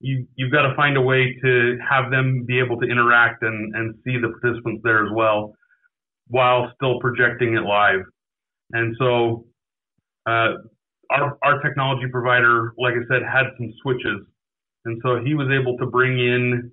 you 0.00 0.26
you've 0.37 0.52
got 0.52 0.62
to 0.62 0.75
find 0.75 0.97
a 0.97 1.00
way 1.00 1.37
to 1.42 1.78
have 1.88 2.11
them 2.11 2.45
be 2.47 2.59
able 2.59 2.78
to 2.80 2.87
interact 2.87 3.42
and 3.42 3.75
and 3.76 3.95
see 4.04 4.16
the 4.18 4.28
participants 4.40 4.80
there 4.83 5.04
as 5.04 5.12
well, 5.14 5.54
while 6.28 6.73
still 6.75 7.00
projecting 7.00 7.54
it 7.54 7.62
live. 7.62 8.00
And 8.73 8.95
so, 8.99 9.47
uh, 10.26 10.54
our 11.11 11.38
our 11.43 11.61
technology 11.62 12.07
provider, 12.11 12.73
like 12.79 12.95
I 12.95 13.07
said, 13.09 13.23
had 13.23 13.47
some 13.57 13.73
switches, 13.83 14.27
and 14.85 15.00
so 15.03 15.23
he 15.25 15.35
was 15.35 15.49
able 15.50 15.77
to 15.79 15.87
bring 15.87 16.19
in 16.19 16.71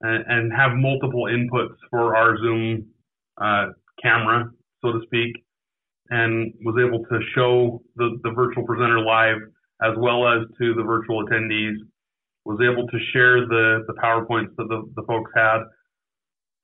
and, 0.00 0.24
and 0.28 0.52
have 0.52 0.72
multiple 0.74 1.24
inputs 1.24 1.76
for 1.90 2.16
our 2.16 2.36
Zoom 2.38 2.86
uh, 3.40 3.66
camera, 4.02 4.50
so 4.82 4.92
to 4.92 5.00
speak, 5.04 5.44
and 6.10 6.52
was 6.64 6.76
able 6.84 7.04
to 7.04 7.20
show 7.34 7.82
the 7.96 8.18
the 8.22 8.30
virtual 8.30 8.64
presenter 8.64 9.00
live 9.00 9.38
as 9.82 9.94
well 9.96 10.26
as 10.26 10.42
to 10.58 10.74
the 10.74 10.82
virtual 10.82 11.24
attendees 11.24 11.76
was 12.44 12.58
able 12.64 12.86
to 12.88 12.98
share 13.12 13.46
the, 13.46 13.84
the 13.86 13.92
PowerPoints 14.02 14.56
that 14.56 14.68
the, 14.68 14.90
the 14.96 15.02
folks 15.06 15.30
had 15.36 15.60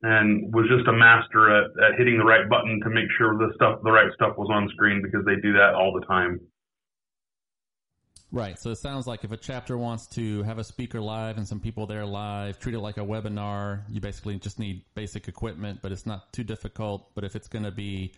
and 0.02 0.52
was 0.52 0.66
just 0.68 0.88
a 0.88 0.92
master 0.92 1.50
at, 1.50 1.70
at 1.84 1.98
hitting 1.98 2.18
the 2.18 2.24
right 2.24 2.48
button 2.48 2.80
to 2.82 2.90
make 2.90 3.04
sure 3.16 3.36
the 3.36 3.52
stuff, 3.54 3.80
the 3.84 3.92
right 3.92 4.12
stuff 4.14 4.36
was 4.36 4.48
on 4.50 4.68
screen 4.70 5.02
because 5.02 5.24
they 5.26 5.36
do 5.36 5.52
that 5.52 5.74
all 5.74 5.92
the 5.92 6.04
time. 6.06 6.40
Right. 8.34 8.58
So 8.58 8.70
it 8.70 8.78
sounds 8.78 9.06
like 9.06 9.24
if 9.24 9.32
a 9.32 9.36
chapter 9.36 9.78
wants 9.78 10.06
to 10.08 10.42
have 10.42 10.58
a 10.58 10.64
speaker 10.64 11.00
live 11.00 11.36
and 11.36 11.46
some 11.46 11.60
people 11.60 11.86
there 11.86 12.04
live, 12.04 12.58
treat 12.58 12.74
it 12.74 12.80
like 12.80 12.96
a 12.96 13.00
webinar. 13.00 13.82
You 13.88 14.00
basically 14.00 14.38
just 14.38 14.58
need 14.58 14.82
basic 14.94 15.28
equipment, 15.28 15.80
but 15.82 15.92
it's 15.92 16.04
not 16.06 16.32
too 16.32 16.44
difficult. 16.44 17.14
But 17.14 17.24
if 17.24 17.36
it's 17.36 17.48
going 17.48 17.64
to 17.64 17.70
be 17.70 18.12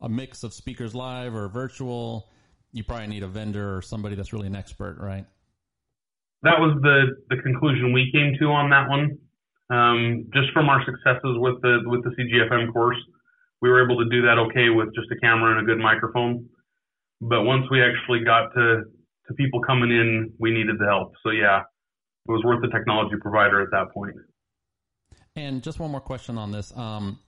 a 0.00 0.08
mix 0.08 0.42
of 0.42 0.52
speakers 0.52 0.94
live 0.94 1.34
or 1.34 1.48
virtual, 1.48 2.28
you 2.72 2.84
probably 2.84 3.06
need 3.06 3.22
a 3.22 3.28
vendor 3.28 3.76
or 3.76 3.82
somebody 3.82 4.16
that's 4.16 4.32
really 4.32 4.48
an 4.48 4.56
expert, 4.56 4.98
right? 4.98 5.24
that 6.42 6.58
was 6.58 6.76
the 6.82 7.16
the 7.28 7.42
conclusion 7.42 7.92
we 7.92 8.10
came 8.12 8.34
to 8.40 8.46
on 8.46 8.70
that 8.70 8.88
one. 8.88 9.18
Um, 9.70 10.26
just 10.34 10.50
from 10.52 10.68
our 10.68 10.82
successes 10.84 11.36
with 11.38 11.60
the 11.62 11.80
with 11.84 12.02
the 12.02 12.10
CGFM 12.10 12.72
course, 12.72 12.96
we 13.60 13.68
were 13.68 13.84
able 13.84 14.02
to 14.02 14.08
do 14.08 14.22
that 14.22 14.38
okay 14.38 14.70
with 14.70 14.88
just 14.94 15.10
a 15.12 15.20
camera 15.20 15.56
and 15.56 15.60
a 15.60 15.64
good 15.64 15.80
microphone. 15.80 16.48
But 17.20 17.42
once 17.42 17.66
we 17.70 17.82
actually 17.82 18.24
got 18.24 18.52
to 18.54 18.84
to 19.30 19.34
people 19.34 19.60
coming 19.60 19.90
in, 19.90 20.32
we 20.38 20.50
needed 20.50 20.76
the 20.78 20.86
help. 20.86 21.12
So 21.22 21.30
yeah, 21.30 21.60
it 21.60 22.30
was 22.30 22.42
worth 22.44 22.60
the 22.60 22.68
technology 22.68 23.16
provider 23.20 23.62
at 23.62 23.70
that 23.70 23.92
point. 23.94 24.16
And 25.36 25.62
just 25.62 25.78
one 25.78 25.90
more 25.90 26.00
question 26.00 26.36
on 26.36 26.50
this. 26.50 26.76
Um, 26.76 27.18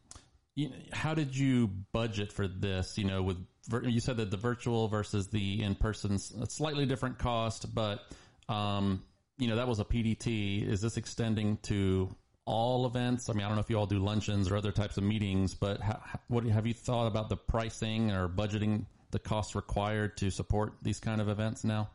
you, 0.57 0.71
how 0.93 1.15
did 1.15 1.37
you 1.37 1.69
budget 1.93 2.33
for 2.33 2.49
this? 2.49 2.99
You 2.99 3.05
know, 3.05 3.23
with 3.23 3.39
you 3.85 4.01
said 4.01 4.17
that 4.17 4.31
the 4.31 4.37
virtual 4.37 4.89
versus 4.89 5.29
the 5.29 5.63
in 5.63 5.77
person, 5.77 6.19
slightly 6.19 6.85
different 6.85 7.19
cost, 7.19 7.73
but 7.75 8.01
um, 8.49 9.03
you 9.39 9.47
know, 9.49 9.57
that 9.57 9.69
was 9.69 9.79
a 9.79 9.85
PDT. 9.85 10.69
Is 10.69 10.81
this 10.81 10.97
extending 10.97 11.59
to 11.63 12.15
all 12.45 12.87
events? 12.87 13.31
I 13.31 13.35
mean, 13.35 13.45
I 13.45 13.47
don't 13.47 13.57
know 13.57 13.63
if 13.63 13.71
you 13.71 13.79
all 13.79 13.87
do 13.87 14.01
luncheons 14.01 14.51
or 14.51 14.57
other 14.57 14.73
types 14.73 14.99
of 14.99 15.05
meetings, 15.05 15.55
but 15.55 15.81
what 16.27 16.45
have 16.45 16.67
you 16.67 16.75
thought 16.75 17.07
about 17.07 17.29
the 17.29 17.37
pricing 17.37 18.11
or 18.11 18.29
budgeting 18.29 18.87
the 19.13 19.19
costs 19.19 19.55
required 19.55 20.17
to 20.17 20.31
support 20.31 20.75
these 20.83 20.99
kind 20.99 21.21
of 21.21 21.29
events 21.29 21.65
now? 21.65 21.91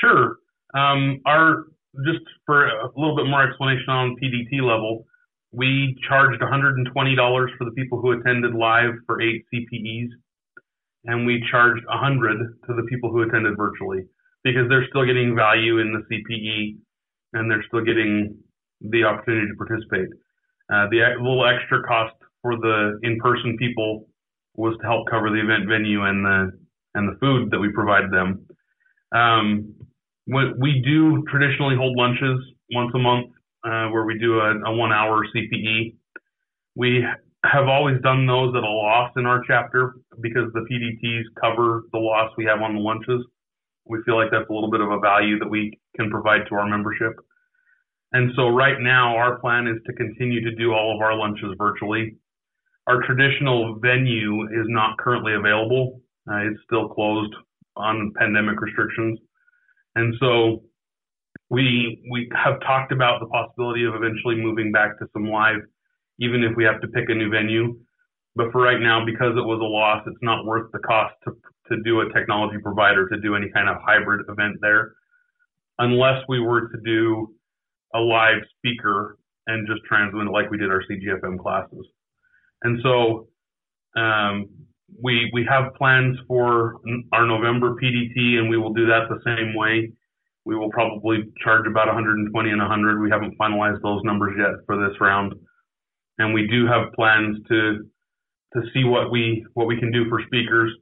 Sure. 0.00 0.36
Um, 0.74 1.20
our 1.26 1.64
just 2.04 2.24
for 2.46 2.66
a 2.66 2.90
little 2.96 3.16
bit 3.16 3.26
more 3.26 3.46
explanation 3.48 3.88
on 3.88 4.16
PDT 4.22 4.60
level, 4.60 5.06
we 5.52 5.96
charged 6.08 6.40
$120 6.40 6.84
for 7.56 7.64
the 7.64 7.70
people 7.70 8.00
who 8.00 8.12
attended 8.12 8.54
live 8.54 8.94
for 9.06 9.22
eight 9.22 9.44
CPEs, 9.52 10.08
and 11.04 11.26
we 11.26 11.44
charged 11.50 11.84
100 11.86 12.38
to 12.66 12.74
the 12.74 12.82
people 12.90 13.10
who 13.10 13.22
attended 13.22 13.56
virtually 13.56 14.06
because 14.42 14.68
they're 14.68 14.86
still 14.88 15.06
getting 15.06 15.36
value 15.36 15.78
in 15.78 15.92
the 15.92 16.02
CPE 16.10 16.76
and 17.34 17.50
they're 17.50 17.64
still 17.68 17.84
getting 17.84 18.36
the 18.80 19.04
opportunity 19.04 19.46
to 19.46 19.54
participate. 19.56 20.08
Uh, 20.72 20.88
the 20.90 21.00
little 21.20 21.46
extra 21.46 21.82
cost 21.84 22.14
for 22.42 22.56
the 22.56 22.98
in-person 23.02 23.56
people 23.58 24.08
was 24.54 24.76
to 24.80 24.86
help 24.86 25.08
cover 25.10 25.30
the 25.30 25.40
event 25.40 25.68
venue 25.68 26.04
and 26.04 26.24
the 26.24 26.52
and 26.94 27.08
the 27.08 27.18
food 27.18 27.50
that 27.50 27.58
we 27.58 27.72
provide 27.72 28.10
them. 28.10 28.46
Um, 29.12 29.74
we 30.26 30.82
do 30.84 31.24
traditionally 31.30 31.76
hold 31.76 31.96
lunches 31.96 32.38
once 32.72 32.90
a 32.94 32.98
month 32.98 33.26
uh, 33.64 33.88
where 33.88 34.04
we 34.04 34.18
do 34.18 34.38
a, 34.38 34.54
a 34.66 34.74
one 34.74 34.92
hour 34.92 35.24
CPE. 35.34 35.94
We 36.76 37.04
have 37.44 37.68
always 37.68 38.00
done 38.02 38.26
those 38.26 38.54
at 38.56 38.62
a 38.62 38.68
loss 38.68 39.12
in 39.16 39.26
our 39.26 39.42
chapter 39.46 39.96
because 40.20 40.52
the 40.54 40.60
PDTs 40.60 41.24
cover 41.40 41.82
the 41.92 41.98
loss 41.98 42.30
we 42.38 42.44
have 42.46 42.62
on 42.62 42.74
the 42.74 42.80
lunches. 42.80 43.24
We 43.86 43.98
feel 44.06 44.16
like 44.16 44.30
that's 44.30 44.48
a 44.48 44.52
little 44.52 44.70
bit 44.70 44.80
of 44.80 44.90
a 44.90 44.98
value 44.98 45.38
that 45.38 45.48
we 45.48 45.78
can 45.94 46.10
provide 46.10 46.48
to 46.48 46.54
our 46.54 46.66
membership. 46.66 47.12
And 48.12 48.30
so 48.36 48.48
right 48.48 48.80
now 48.80 49.16
our 49.16 49.38
plan 49.40 49.66
is 49.66 49.76
to 49.86 49.92
continue 49.92 50.42
to 50.42 50.54
do 50.54 50.72
all 50.72 50.94
of 50.94 51.02
our 51.02 51.16
lunches 51.16 51.54
virtually. 51.58 52.16
Our 52.86 53.02
traditional 53.06 53.78
venue 53.80 54.44
is 54.48 54.66
not 54.66 54.98
currently 54.98 55.34
available. 55.34 56.00
Uh, 56.30 56.48
it's 56.48 56.60
still 56.64 56.88
closed 56.88 57.34
on 57.76 58.12
pandemic 58.16 58.60
restrictions. 58.60 59.18
And 59.94 60.14
so 60.20 60.62
we 61.50 62.02
we 62.10 62.30
have 62.34 62.60
talked 62.60 62.92
about 62.92 63.20
the 63.20 63.26
possibility 63.26 63.84
of 63.84 63.94
eventually 63.94 64.36
moving 64.36 64.72
back 64.72 64.98
to 64.98 65.06
some 65.12 65.30
live, 65.30 65.60
even 66.18 66.42
if 66.42 66.56
we 66.56 66.64
have 66.64 66.80
to 66.80 66.88
pick 66.88 67.08
a 67.08 67.14
new 67.14 67.30
venue. 67.30 67.78
But 68.36 68.50
for 68.50 68.62
right 68.62 68.80
now, 68.80 69.04
because 69.04 69.36
it 69.36 69.46
was 69.46 69.60
a 69.60 69.64
loss, 69.64 70.02
it's 70.06 70.22
not 70.22 70.44
worth 70.44 70.70
the 70.72 70.80
cost 70.80 71.14
to 71.24 71.32
to 71.68 71.82
do 71.82 72.00
a 72.00 72.12
technology 72.12 72.58
provider 72.62 73.08
to 73.08 73.20
do 73.20 73.34
any 73.34 73.48
kind 73.50 73.68
of 73.68 73.76
hybrid 73.82 74.26
event 74.28 74.56
there, 74.60 74.94
unless 75.78 76.22
we 76.28 76.40
were 76.40 76.68
to 76.68 76.78
do 76.84 77.34
a 77.94 77.98
live 77.98 78.42
speaker 78.58 79.16
and 79.46 79.66
just 79.66 79.82
transmit 79.84 80.26
it 80.26 80.30
like 80.30 80.50
we 80.50 80.58
did 80.58 80.70
our 80.70 80.82
CGFM 80.90 81.38
classes. 81.38 81.86
And 82.64 82.80
so 82.82 83.28
um, 83.96 84.48
we 85.02 85.30
we 85.32 85.46
have 85.48 85.74
plans 85.74 86.18
for 86.26 86.80
our 87.12 87.26
November 87.26 87.76
PDT, 87.82 88.38
and 88.38 88.48
we 88.48 88.56
will 88.56 88.72
do 88.72 88.86
that 88.86 89.08
the 89.08 89.20
same 89.24 89.54
way. 89.54 89.92
We 90.44 90.56
will 90.56 90.70
probably 90.70 91.32
charge 91.42 91.66
about 91.66 91.86
120 91.86 92.50
and 92.50 92.60
100. 92.60 93.00
We 93.00 93.10
haven't 93.10 93.38
finalized 93.38 93.82
those 93.82 94.02
numbers 94.04 94.34
yet 94.38 94.64
for 94.66 94.76
this 94.76 94.98
round, 95.00 95.34
and 96.18 96.34
we 96.34 96.46
do 96.46 96.66
have 96.66 96.92
plans 96.94 97.38
to 97.48 97.84
to 98.54 98.62
see 98.72 98.84
what 98.84 99.10
we 99.10 99.44
what 99.54 99.66
we 99.66 99.78
can 99.78 99.92
do 99.92 100.08
for 100.08 100.20
speakers. 100.26 100.72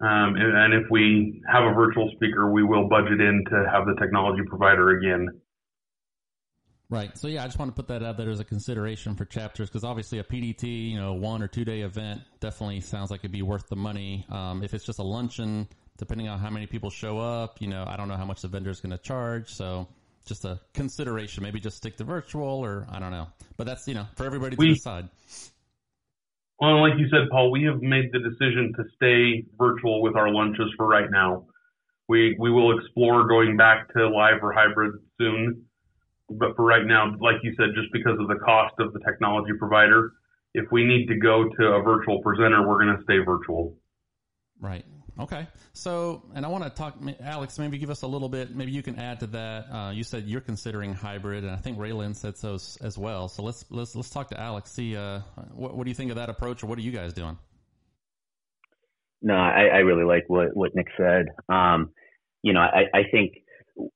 Um, 0.00 0.36
and, 0.36 0.56
and 0.56 0.74
if 0.74 0.84
we 0.92 1.42
have 1.50 1.64
a 1.64 1.74
virtual 1.74 2.08
speaker, 2.14 2.52
we 2.52 2.62
will 2.62 2.88
budget 2.88 3.20
in 3.20 3.44
to 3.50 3.66
have 3.72 3.84
the 3.86 3.96
technology 4.00 4.42
provider 4.46 4.90
again. 4.90 5.28
Right. 6.90 7.16
So 7.18 7.28
yeah, 7.28 7.42
I 7.42 7.46
just 7.46 7.58
want 7.58 7.70
to 7.70 7.74
put 7.74 7.88
that 7.88 8.02
out 8.02 8.16
there 8.16 8.30
as 8.30 8.40
a 8.40 8.44
consideration 8.44 9.14
for 9.14 9.26
chapters 9.26 9.68
because 9.68 9.84
obviously 9.84 10.20
a 10.20 10.24
PDT, 10.24 10.90
you 10.90 10.98
know, 10.98 11.12
one 11.12 11.42
or 11.42 11.48
two 11.48 11.64
day 11.64 11.82
event 11.82 12.22
definitely 12.40 12.80
sounds 12.80 13.10
like 13.10 13.20
it'd 13.20 13.30
be 13.30 13.42
worth 13.42 13.68
the 13.68 13.76
money. 13.76 14.24
Um, 14.30 14.62
if 14.62 14.72
it's 14.72 14.86
just 14.86 14.98
a 14.98 15.02
luncheon, 15.02 15.68
depending 15.98 16.28
on 16.28 16.38
how 16.38 16.48
many 16.48 16.66
people 16.66 16.88
show 16.88 17.18
up, 17.18 17.60
you 17.60 17.68
know, 17.68 17.84
I 17.86 17.98
don't 17.98 18.08
know 18.08 18.16
how 18.16 18.24
much 18.24 18.40
the 18.40 18.48
vendor 18.48 18.70
is 18.70 18.80
going 18.80 18.92
to 18.92 18.98
charge. 18.98 19.52
So 19.52 19.86
just 20.24 20.46
a 20.46 20.60
consideration, 20.72 21.42
maybe 21.42 21.60
just 21.60 21.76
stick 21.76 21.98
to 21.98 22.04
virtual 22.04 22.64
or 22.64 22.86
I 22.90 22.98
don't 23.00 23.10
know, 23.10 23.28
but 23.58 23.66
that's, 23.66 23.86
you 23.86 23.94
know, 23.94 24.06
for 24.16 24.24
everybody 24.24 24.56
to 24.56 24.60
we, 24.60 24.72
decide. 24.72 25.10
Well, 26.58 26.80
like 26.80 26.98
you 26.98 27.08
said, 27.10 27.28
Paul, 27.30 27.50
we 27.50 27.64
have 27.64 27.82
made 27.82 28.12
the 28.12 28.18
decision 28.18 28.72
to 28.76 28.84
stay 28.96 29.44
virtual 29.58 30.00
with 30.00 30.16
our 30.16 30.32
lunches 30.32 30.72
for 30.78 30.86
right 30.86 31.10
now. 31.10 31.48
We, 32.08 32.34
we 32.38 32.50
will 32.50 32.78
explore 32.78 33.28
going 33.28 33.58
back 33.58 33.92
to 33.92 34.08
live 34.08 34.42
or 34.42 34.54
hybrid 34.54 34.94
soon 35.18 35.67
but 36.30 36.56
for 36.56 36.64
right 36.64 36.84
now, 36.84 37.14
like 37.20 37.36
you 37.42 37.54
said, 37.56 37.68
just 37.74 37.92
because 37.92 38.18
of 38.20 38.28
the 38.28 38.36
cost 38.44 38.74
of 38.78 38.92
the 38.92 39.00
technology 39.00 39.52
provider, 39.58 40.12
if 40.54 40.66
we 40.70 40.84
need 40.84 41.06
to 41.06 41.16
go 41.16 41.48
to 41.48 41.66
a 41.66 41.82
virtual 41.82 42.20
presenter, 42.22 42.66
we're 42.66 42.82
going 42.84 42.96
to 42.96 43.02
stay 43.02 43.18
virtual. 43.18 43.76
Right. 44.60 44.84
Okay. 45.18 45.48
So, 45.72 46.22
and 46.34 46.46
I 46.46 46.48
want 46.48 46.64
to 46.64 46.70
talk, 46.70 46.96
Alex, 47.20 47.58
maybe 47.58 47.78
give 47.78 47.90
us 47.90 48.02
a 48.02 48.06
little 48.06 48.28
bit, 48.28 48.54
maybe 48.54 48.70
you 48.70 48.82
can 48.82 48.98
add 48.98 49.20
to 49.20 49.26
that. 49.28 49.72
Uh, 49.72 49.90
you 49.90 50.04
said 50.04 50.24
you're 50.24 50.40
considering 50.40 50.94
hybrid 50.94 51.42
and 51.42 51.52
I 51.52 51.56
think 51.56 51.76
Raylan 51.76 52.14
said 52.14 52.36
so 52.36 52.54
as 52.54 52.96
well. 52.96 53.28
So 53.28 53.42
let's, 53.42 53.64
let's, 53.70 53.96
let's 53.96 54.10
talk 54.10 54.28
to 54.28 54.40
Alex, 54.40 54.70
see, 54.70 54.96
uh, 54.96 55.20
what, 55.52 55.76
what 55.76 55.84
do 55.84 55.90
you 55.90 55.94
think 55.94 56.10
of 56.10 56.16
that 56.16 56.30
approach 56.30 56.62
or 56.62 56.68
what 56.68 56.78
are 56.78 56.82
you 56.82 56.92
guys 56.92 57.12
doing? 57.12 57.36
No, 59.20 59.34
I, 59.34 59.66
I 59.72 59.78
really 59.78 60.04
like 60.04 60.24
what, 60.28 60.56
what 60.56 60.76
Nick 60.76 60.86
said. 60.96 61.26
Um, 61.48 61.90
you 62.42 62.52
know, 62.52 62.60
I, 62.60 62.84
I 62.94 63.02
think 63.10 63.32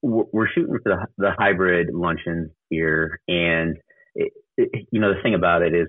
we're 0.02 0.48
shooting 0.48 0.72
for 0.72 0.80
the, 0.84 1.06
the 1.18 1.32
hybrid 1.38 1.88
luncheons 1.92 2.50
here, 2.70 3.20
and 3.28 3.76
it, 4.14 4.32
it, 4.56 4.86
you 4.90 5.00
know 5.00 5.14
the 5.14 5.22
thing 5.22 5.34
about 5.34 5.62
it 5.62 5.74
is 5.74 5.88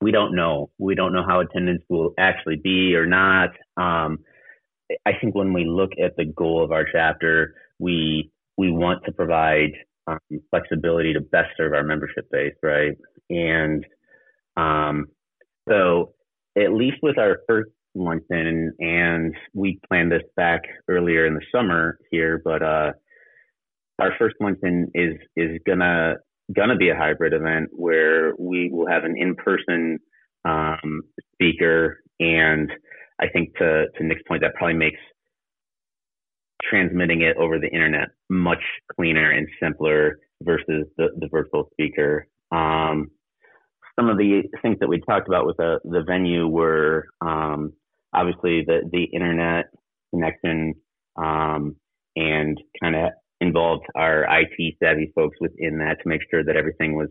we 0.00 0.10
don't 0.10 0.34
know. 0.34 0.70
We 0.78 0.94
don't 0.94 1.12
know 1.12 1.24
how 1.26 1.40
attendance 1.40 1.82
will 1.88 2.12
actually 2.18 2.56
be 2.62 2.94
or 2.94 3.06
not. 3.06 3.50
Um, 3.76 4.18
I 5.04 5.12
think 5.20 5.34
when 5.34 5.52
we 5.52 5.64
look 5.64 5.90
at 6.02 6.16
the 6.16 6.24
goal 6.24 6.62
of 6.64 6.72
our 6.72 6.84
chapter, 6.90 7.54
we 7.78 8.30
we 8.56 8.70
want 8.70 9.04
to 9.04 9.12
provide 9.12 9.72
um, 10.06 10.18
flexibility 10.50 11.12
to 11.12 11.20
best 11.20 11.50
serve 11.56 11.72
our 11.72 11.82
membership 11.82 12.30
base, 12.30 12.54
right? 12.62 12.96
And 13.28 13.84
um, 14.56 15.06
so, 15.68 16.14
at 16.56 16.72
least 16.72 16.98
with 17.02 17.18
our 17.18 17.38
first 17.48 17.70
luncheon, 17.94 18.72
and 18.78 19.34
we 19.54 19.80
planned 19.88 20.12
this 20.12 20.22
back 20.36 20.62
earlier 20.88 21.26
in 21.26 21.34
the 21.34 21.44
summer 21.52 21.98
here, 22.10 22.40
but 22.44 22.62
uh, 22.62 22.92
our 23.98 24.12
first 24.18 24.36
luncheon 24.40 24.90
is 24.94 25.14
is 25.36 25.58
gonna 25.66 26.14
gonna 26.54 26.76
be 26.76 26.90
a 26.90 26.96
hybrid 26.96 27.32
event 27.32 27.68
where 27.72 28.34
we 28.38 28.70
will 28.70 28.86
have 28.86 29.04
an 29.04 29.16
in 29.16 29.34
person 29.34 29.98
um, 30.44 31.02
speaker, 31.34 31.98
and 32.20 32.70
I 33.20 33.28
think 33.28 33.56
to 33.58 33.86
to 33.96 34.04
Nick's 34.04 34.22
point, 34.28 34.42
that 34.42 34.54
probably 34.54 34.76
makes 34.76 35.00
transmitting 36.62 37.22
it 37.22 37.36
over 37.36 37.58
the 37.58 37.68
internet 37.68 38.08
much 38.28 38.62
cleaner 38.94 39.30
and 39.30 39.46
simpler 39.62 40.18
versus 40.42 40.86
the, 40.96 41.08
the 41.18 41.28
virtual 41.30 41.68
speaker. 41.72 42.26
Um, 42.52 43.08
some 43.98 44.08
of 44.08 44.18
the 44.18 44.42
things 44.62 44.76
that 44.80 44.88
we 44.88 45.00
talked 45.00 45.28
about 45.28 45.46
with 45.46 45.56
the, 45.56 45.78
the 45.84 46.02
venue 46.06 46.46
were 46.46 47.06
um, 47.20 47.72
obviously 48.12 48.64
the, 48.66 48.88
the 48.92 49.04
internet 49.04 49.66
connection 50.12 50.74
um, 51.16 51.76
and 52.14 52.60
kind 52.82 52.96
of 52.96 53.10
involved 53.40 53.84
our 53.94 54.24
IT 54.40 54.74
savvy 54.82 55.12
folks 55.14 55.36
within 55.40 55.78
that 55.78 55.98
to 56.02 56.08
make 56.08 56.22
sure 56.30 56.44
that 56.44 56.56
everything 56.56 56.94
was 56.94 57.08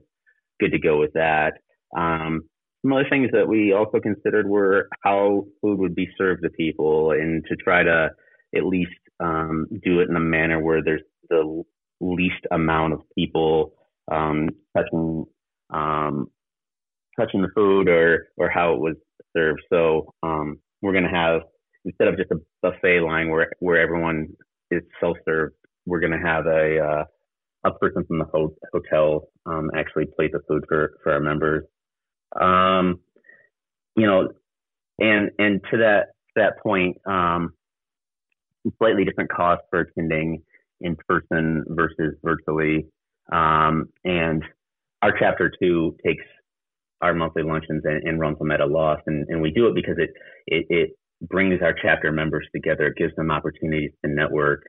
good 0.60 0.72
to 0.72 0.80
go 0.80 1.00
with 1.00 1.14
that. 1.14 1.54
Um, 1.96 2.42
some 2.82 2.94
other 2.94 3.10
things 3.10 3.30
that 3.34 3.48
we 3.48 3.74
also 3.74 4.00
considered 4.00 4.48
were 4.48 4.88
how 5.04 5.46
food 5.62 5.80
would 5.80 5.96
be 5.96 6.08
served 6.18 6.44
to 6.44 6.50
people 6.50 7.12
and 7.12 7.44
to 7.48 7.56
try 7.56 7.84
to 7.84 8.10
at 8.56 8.66
least 8.66 8.92
um, 9.20 9.68
do 9.84 10.00
it 10.00 10.10
in 10.10 10.16
a 10.16 10.20
manner 10.20 10.62
where 10.62 10.84
there's 10.84 11.02
the 11.30 11.64
least 12.00 12.46
amount 12.52 12.94
of 12.94 13.02
people 13.18 13.74
um, 14.12 14.50
touching 14.76 15.26
um, 15.74 16.28
touching 17.20 17.42
the 17.42 17.50
food 17.56 17.88
or 17.88 18.28
or 18.38 18.50
how 18.50 18.74
it 18.74 18.80
was 18.80 18.96
served. 19.36 19.62
So 19.72 20.14
um, 20.22 20.60
we're 20.82 20.94
going 20.94 21.06
to 21.06 21.10
have 21.10 21.42
instead 21.86 22.08
of 22.08 22.18
just 22.18 22.32
a 22.32 22.38
buffet 22.62 23.02
line 23.02 23.30
where 23.30 23.52
where 23.60 23.80
everyone 23.80 24.28
is 24.70 24.84
self 25.00 25.18
served 25.28 25.55
we're 25.55 25.55
going 26.06 26.20
to 26.20 26.28
have 26.28 26.46
a 26.46 26.80
uh, 26.80 27.04
a 27.66 27.72
person 27.80 28.06
from 28.06 28.20
the 28.20 28.26
ho- 28.26 28.56
hotel 28.74 29.28
um, 29.46 29.72
actually 29.76 30.06
plate 30.16 30.32
the 30.32 30.42
food 30.48 30.64
for 30.68 30.94
for 31.04 31.14
our 31.14 31.20
members. 31.20 31.64
Um, 32.40 33.00
you 33.96 34.06
know, 34.06 34.30
and 35.00 35.32
and 35.40 35.62
to 35.72 35.78
that 35.78 36.08
that 36.36 36.62
point, 36.62 36.98
um, 37.06 37.54
slightly 38.78 39.06
different 39.06 39.32
cost 39.32 39.62
for 39.70 39.82
attending 39.82 40.44
in 40.82 40.96
person 41.08 41.64
versus 41.70 42.16
virtually. 42.24 42.86
Um, 43.32 43.86
and 44.04 44.44
our 45.02 45.14
chapter 45.18 45.52
two 45.60 45.96
takes 46.06 46.24
our 47.02 47.14
monthly 47.14 47.44
luncheons 47.44 47.84
and, 47.86 48.08
and 48.08 48.20
runs 48.20 48.38
them 48.40 48.52
at 48.52 48.62
a 48.62 48.66
loss, 48.66 49.00
and, 49.08 49.26
and 49.30 49.42
we 49.42 49.52
do 49.52 49.68
it 49.68 49.76
because 49.76 49.96
it, 49.98 50.12
it 50.48 50.66
it 50.70 50.90
brings 51.22 51.62
our 51.62 51.74
chapter 51.82 52.12
members 52.12 52.48
together, 52.54 52.88
it 52.88 52.98
gives 52.98 53.16
them 53.16 53.32
opportunities 53.32 53.92
to 54.04 54.12
network. 54.12 54.64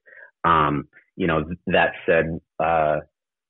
Um, 0.44 0.84
you 1.16 1.26
know, 1.26 1.44
that 1.66 1.92
said, 2.06 2.38
uh, 2.62 2.98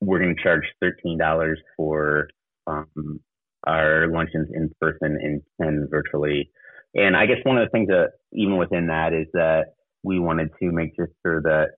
we're 0.01 0.19
going 0.19 0.35
to 0.35 0.43
charge 0.43 0.63
$13 0.83 1.55
for 1.75 2.29
um, 2.67 3.19
our 3.65 4.07
luncheons 4.11 4.49
in 4.53 4.69
person 4.79 5.17
and 5.21 5.41
10 5.61 5.87
virtually. 5.89 6.49
and 6.95 7.15
I 7.17 7.25
guess 7.25 7.37
one 7.43 7.57
of 7.57 7.65
the 7.67 7.71
things 7.71 7.87
that 7.89 8.11
even 8.33 8.57
within 8.57 8.87
that 8.87 9.13
is 9.13 9.27
that 9.33 9.73
we 10.03 10.19
wanted 10.19 10.49
to 10.61 10.71
make 10.71 10.91
sure 10.95 11.41
that 11.41 11.69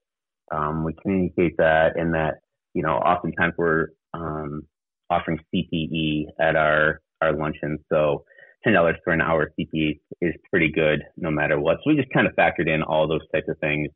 um, 0.52 0.84
we 0.84 0.93
communicate 1.02 1.58
that 1.58 1.97
and 1.97 2.13
that 2.13 2.36
you 2.73 2.84
know 2.84 2.93
oftentimes 2.95 3.54
we're 3.58 3.88
um, 4.13 4.63
offering 5.10 5.39
CPE 5.54 6.25
at 6.39 6.56
our 6.56 7.02
our 7.21 7.34
luncheon, 7.34 7.80
so 7.91 8.23
ten 8.63 8.73
dollars 8.73 8.95
for 9.04 9.13
an 9.13 9.21
hour 9.21 9.52
CPE 9.60 9.99
is 10.21 10.34
pretty 10.49 10.71
good 10.71 11.02
no 11.17 11.32
matter 11.32 11.60
what. 11.60 11.78
So 11.78 11.91
we 11.91 11.95
just 11.95 12.13
kind 12.13 12.28
of 12.28 12.34
factored 12.36 12.67
in 12.73 12.84
all 12.84 13.08
those 13.08 13.28
types 13.34 13.47
of 13.49 13.58
things 13.60 13.89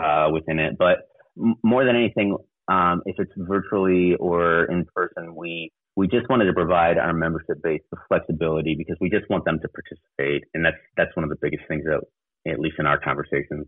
uh, 0.00 0.28
within 0.32 0.58
it, 0.58 0.76
but 0.78 0.98
more 1.36 1.84
than 1.84 1.96
anything, 1.96 2.36
um, 2.68 3.02
if 3.06 3.16
it's 3.18 3.32
virtually 3.36 4.14
or 4.16 4.64
in 4.64 4.86
person, 4.94 5.34
we 5.34 5.72
we 5.96 6.06
just 6.06 6.28
wanted 6.30 6.46
to 6.46 6.52
provide 6.52 6.98
our 6.98 7.12
membership 7.12 7.62
base 7.62 7.82
the 7.90 7.98
flexibility 8.08 8.74
because 8.74 8.96
we 9.00 9.10
just 9.10 9.28
want 9.28 9.44
them 9.44 9.58
to 9.60 9.68
participate, 9.68 10.44
and 10.54 10.64
that's 10.64 10.76
that's 10.96 11.14
one 11.16 11.24
of 11.24 11.30
the 11.30 11.36
biggest 11.40 11.64
things 11.68 11.84
that, 11.84 12.00
at 12.50 12.60
least 12.60 12.76
in 12.78 12.86
our 12.86 12.98
conversations. 12.98 13.66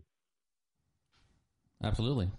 Absolutely. 1.83 2.31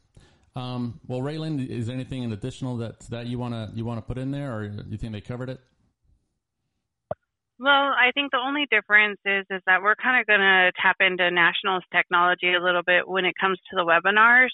Um, 0.57 1.01
well, 1.07 1.21
Raylan, 1.21 1.69
is 1.69 1.87
there 1.89 1.95
anything 1.95 2.31
additional 2.33 2.77
that 2.79 3.01
that 3.11 3.27
you 3.27 3.39
want 3.39 3.55
to 3.55 3.71
you 3.75 3.85
want 3.85 3.99
to 3.99 4.03
put 4.03 4.19
in 4.19 4.31
there, 4.31 4.57
or 4.57 4.65
you 4.89 4.97
think 4.97 5.13
they 5.13 5.21
covered 5.21 5.51
it? 5.51 5.61
Well, 7.59 7.71
I 7.71 8.11
think 8.15 8.33
the 8.33 8.39
only 8.39 8.67
difference 8.71 9.19
is 9.25 9.47
is 9.51 9.63
that 9.67 9.83
we're 9.83 9.97
kind 9.97 10.21
of 10.21 10.27
going 10.27 10.41
to 10.41 10.73
tap 10.81 10.97
into 11.01 11.31
nationals 11.31 11.85
technology 11.93 12.53
a 12.55 12.63
little 12.63 12.83
bit 12.85 13.07
when 13.07 13.25
it 13.25 13.35
comes 13.41 13.59
to 13.71 13.77
the 13.77 13.85
webinars, 13.85 14.51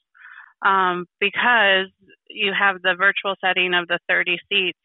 um, 0.65 1.07
because 1.21 1.89
you 2.29 2.53
have 2.59 2.83
the 2.83 2.95
virtual 2.99 3.35
setting 3.45 3.75
of 3.75 3.89
the 3.89 3.99
30 4.09 4.39
seats, 4.49 4.79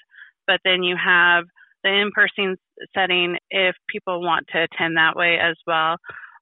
but 0.47 0.59
then 0.63 0.83
you 0.83 0.95
have 0.95 1.45
the 1.83 1.89
in-person 1.89 2.57
setting 2.95 3.37
if 3.51 3.75
people 3.89 4.21
want 4.21 4.45
to 4.51 4.63
attend 4.63 4.97
that 4.97 5.15
way 5.15 5.37
as 5.41 5.55
well 5.67 5.97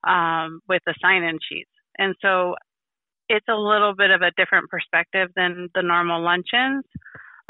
um, 0.07 0.61
with 0.69 0.81
the 0.85 0.95
sign-in 1.01 1.37
sheets. 1.49 1.69
And 1.97 2.15
so 2.21 2.55
it's 3.29 3.47
a 3.49 3.55
little 3.55 3.93
bit 3.95 4.11
of 4.11 4.21
a 4.21 4.31
different 4.37 4.69
perspective 4.69 5.29
than 5.35 5.69
the 5.75 5.81
normal 5.81 6.21
luncheons 6.23 6.85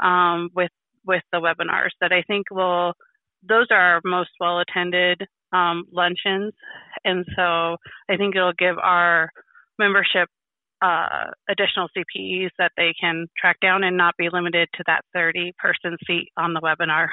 um, 0.02 0.50
with 0.54 0.70
with 1.06 1.22
the 1.32 1.38
webinars 1.38 1.90
that 2.00 2.12
I 2.12 2.22
think 2.26 2.46
will 2.50 2.94
those 3.46 3.66
are 3.70 3.94
our 3.94 4.00
most 4.04 4.30
well 4.40 4.60
attended 4.60 5.22
um, 5.52 5.84
luncheons, 5.92 6.52
and 7.04 7.24
so 7.36 7.76
I 8.08 8.16
think 8.16 8.34
it'll 8.34 8.54
give 8.58 8.78
our 8.78 9.30
membership 9.78 10.28
uh, 10.84 11.30
additional 11.48 11.88
CPEs 11.96 12.50
that 12.58 12.72
they 12.76 12.92
can 13.00 13.26
track 13.38 13.58
down 13.60 13.84
and 13.84 13.96
not 13.96 14.14
be 14.18 14.28
limited 14.30 14.68
to 14.74 14.84
that 14.86 15.02
30 15.14 15.54
person 15.58 15.96
seat 16.06 16.28
on 16.36 16.52
the 16.52 16.60
webinar. 16.60 17.08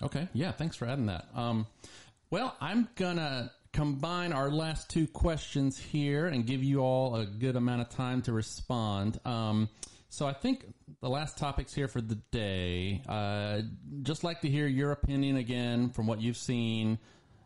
Okay, 0.00 0.28
yeah, 0.32 0.52
thanks 0.52 0.76
for 0.76 0.86
adding 0.86 1.06
that. 1.06 1.26
Um, 1.34 1.66
well, 2.30 2.56
I'm 2.60 2.88
gonna 2.94 3.50
combine 3.72 4.32
our 4.32 4.50
last 4.50 4.88
two 4.88 5.06
questions 5.06 5.78
here 5.78 6.26
and 6.26 6.46
give 6.46 6.62
you 6.62 6.80
all 6.80 7.16
a 7.16 7.26
good 7.26 7.56
amount 7.56 7.82
of 7.82 7.90
time 7.90 8.22
to 8.22 8.32
respond. 8.32 9.20
Um, 9.24 9.68
so 10.08 10.26
I 10.26 10.32
think 10.32 10.64
the 11.02 11.10
last 11.10 11.36
topics 11.36 11.74
here 11.74 11.88
for 11.88 12.00
the 12.00 12.14
day. 12.30 13.02
Uh, 13.06 13.60
just 14.02 14.24
like 14.24 14.40
to 14.40 14.48
hear 14.48 14.66
your 14.66 14.92
opinion 14.92 15.36
again 15.36 15.90
from 15.90 16.06
what 16.06 16.20
you've 16.22 16.36
seen, 16.36 16.98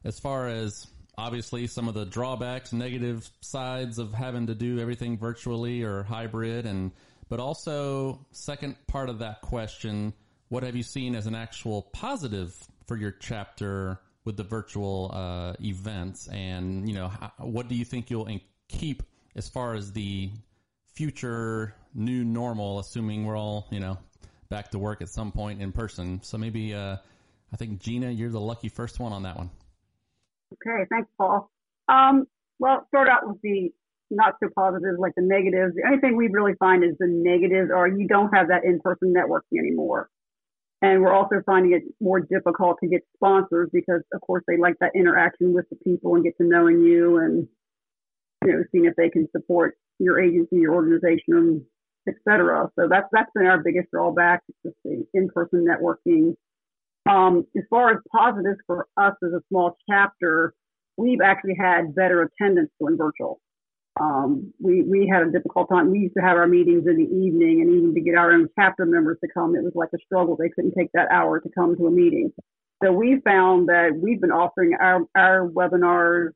as 0.04 0.20
far 0.20 0.46
as 0.46 0.86
obviously 1.16 1.66
some 1.66 1.88
of 1.88 1.94
the 1.94 2.04
drawbacks, 2.04 2.72
negative 2.72 3.28
sides 3.40 3.98
of 3.98 4.12
having 4.12 4.46
to 4.46 4.54
do 4.54 4.78
everything 4.78 5.18
virtually 5.18 5.82
or 5.82 6.02
hybrid, 6.02 6.66
and 6.66 6.92
but 7.28 7.40
also 7.40 8.26
second 8.32 8.76
part 8.86 9.08
of 9.08 9.20
that 9.20 9.40
question: 9.40 10.12
what 10.48 10.62
have 10.62 10.76
you 10.76 10.82
seen 10.82 11.14
as 11.14 11.26
an 11.26 11.34
actual 11.34 11.82
positive 11.82 12.54
for 12.86 12.96
your 12.96 13.12
chapter 13.12 13.98
with 14.24 14.36
the 14.36 14.44
virtual 14.44 15.10
uh, 15.12 15.54
events, 15.60 16.28
and 16.28 16.88
you 16.88 16.94
know 16.94 17.08
how, 17.08 17.32
what 17.38 17.68
do 17.68 17.74
you 17.74 17.84
think 17.84 18.10
you'll 18.10 18.28
keep 18.68 19.02
as 19.34 19.48
far 19.48 19.74
as 19.74 19.92
the 19.92 20.30
future 20.94 21.74
new 21.94 22.24
normal, 22.24 22.78
assuming 22.78 23.24
we're 23.24 23.36
all 23.36 23.66
you 23.70 23.80
know 23.80 23.98
back 24.48 24.70
to 24.70 24.78
work 24.78 25.00
at 25.00 25.08
some 25.08 25.32
point 25.32 25.62
in 25.62 25.72
person. 25.72 26.20
So 26.22 26.36
maybe 26.36 26.74
uh, 26.74 26.96
I 27.52 27.56
think 27.56 27.80
Gina, 27.80 28.10
you're 28.10 28.30
the 28.30 28.40
lucky 28.40 28.68
first 28.68 29.00
one 29.00 29.12
on 29.12 29.22
that 29.22 29.36
one. 29.36 29.50
Okay, 30.52 30.84
thanks, 30.90 31.08
Paul. 31.18 31.50
Um, 31.88 32.26
well, 32.58 32.86
start 32.88 33.08
out 33.08 33.26
with 33.26 33.40
the 33.42 33.70
not 34.10 34.34
so 34.42 34.48
positive, 34.54 34.96
like 34.98 35.14
the 35.16 35.22
negatives. 35.22 35.74
The 35.74 35.82
only 35.86 35.98
thing 35.98 36.16
we 36.16 36.28
really 36.28 36.52
find 36.58 36.84
is 36.84 36.92
the 36.98 37.08
negatives 37.08 37.70
are 37.74 37.88
you 37.88 38.06
don't 38.06 38.32
have 38.34 38.48
that 38.48 38.64
in-person 38.64 39.14
networking 39.14 39.58
anymore. 39.58 40.10
And 40.82 41.00
we're 41.00 41.14
also 41.14 41.36
finding 41.46 41.72
it 41.72 41.82
more 42.00 42.20
difficult 42.20 42.78
to 42.82 42.88
get 42.88 43.02
sponsors 43.16 43.70
because, 43.72 44.02
of 44.12 44.20
course, 44.20 44.42
they 44.46 44.56
like 44.56 44.74
that 44.80 44.92
interaction 44.94 45.52
with 45.54 45.64
the 45.70 45.76
people 45.76 46.14
and 46.16 46.24
get 46.24 46.36
to 46.38 46.44
knowing 46.44 46.82
you 46.82 47.18
and, 47.18 47.48
you 48.44 48.52
know, 48.52 48.64
seeing 48.72 48.86
if 48.86 48.94
they 48.96 49.08
can 49.08 49.28
support 49.30 49.76
your 49.98 50.20
agency, 50.20 50.56
your 50.56 50.74
organization, 50.74 51.64
etc. 52.08 52.68
So 52.76 52.88
that's 52.88 53.06
that's 53.12 53.30
been 53.34 53.46
our 53.46 53.62
biggest 53.62 53.90
drawback, 53.92 54.42
just 54.64 54.76
the 54.84 55.06
in-person 55.14 55.64
networking. 55.64 56.34
Um, 57.08 57.46
as 57.56 57.64
far 57.68 57.90
as 57.90 57.98
positives 58.14 58.58
for 58.66 58.86
us 58.96 59.14
as 59.24 59.32
a 59.32 59.40
small 59.48 59.76
chapter, 59.90 60.54
we've 60.96 61.20
actually 61.20 61.56
had 61.58 61.94
better 61.94 62.22
attendance 62.22 62.70
going 62.80 62.96
virtual. 62.96 63.40
Um, 64.00 64.52
we 64.58 64.82
we 64.82 65.10
had 65.12 65.22
a 65.22 65.30
difficult 65.30 65.68
time. 65.68 65.90
We 65.90 65.98
used 65.98 66.14
to 66.16 66.22
have 66.22 66.36
our 66.36 66.46
meetings 66.46 66.84
in 66.86 66.96
the 66.96 67.02
evening, 67.02 67.60
and 67.60 67.70
even 67.70 67.94
to 67.94 68.00
get 68.00 68.14
our 68.14 68.32
own 68.32 68.48
chapter 68.58 68.86
members 68.86 69.18
to 69.22 69.28
come, 69.34 69.54
it 69.54 69.62
was 69.62 69.72
like 69.74 69.90
a 69.94 69.98
struggle. 70.04 70.36
They 70.36 70.48
couldn't 70.48 70.74
take 70.78 70.90
that 70.94 71.10
hour 71.10 71.40
to 71.40 71.48
come 71.54 71.76
to 71.76 71.86
a 71.86 71.90
meeting. 71.90 72.32
So 72.82 72.90
we 72.90 73.20
found 73.24 73.68
that 73.68 73.90
we've 73.94 74.20
been 74.20 74.32
offering 74.32 74.72
our 74.80 75.02
our 75.14 75.46
webinars 75.48 76.30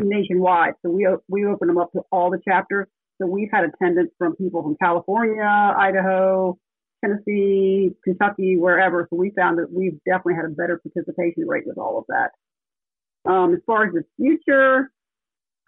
nationwide. 0.00 0.74
So 0.84 0.90
we 0.90 1.08
we 1.28 1.46
open 1.46 1.68
them 1.68 1.78
up 1.78 1.92
to 1.92 2.02
all 2.10 2.30
the 2.30 2.40
chapters. 2.46 2.88
So 3.20 3.26
we've 3.26 3.50
had 3.52 3.64
attendance 3.64 4.10
from 4.18 4.36
people 4.36 4.62
from 4.62 4.76
California, 4.82 5.44
Idaho, 5.44 6.58
Tennessee, 7.02 7.90
Kentucky, 8.04 8.56
wherever. 8.56 9.06
So 9.10 9.16
we 9.16 9.30
found 9.30 9.58
that 9.58 9.72
we've 9.72 9.98
definitely 10.06 10.34
had 10.34 10.44
a 10.44 10.48
better 10.48 10.80
participation 10.80 11.46
rate 11.46 11.64
with 11.66 11.78
all 11.78 11.98
of 11.98 12.04
that. 12.08 13.30
Um, 13.30 13.54
as 13.54 13.60
far 13.66 13.86
as 13.86 13.92
the 13.92 14.04
future, 14.16 14.90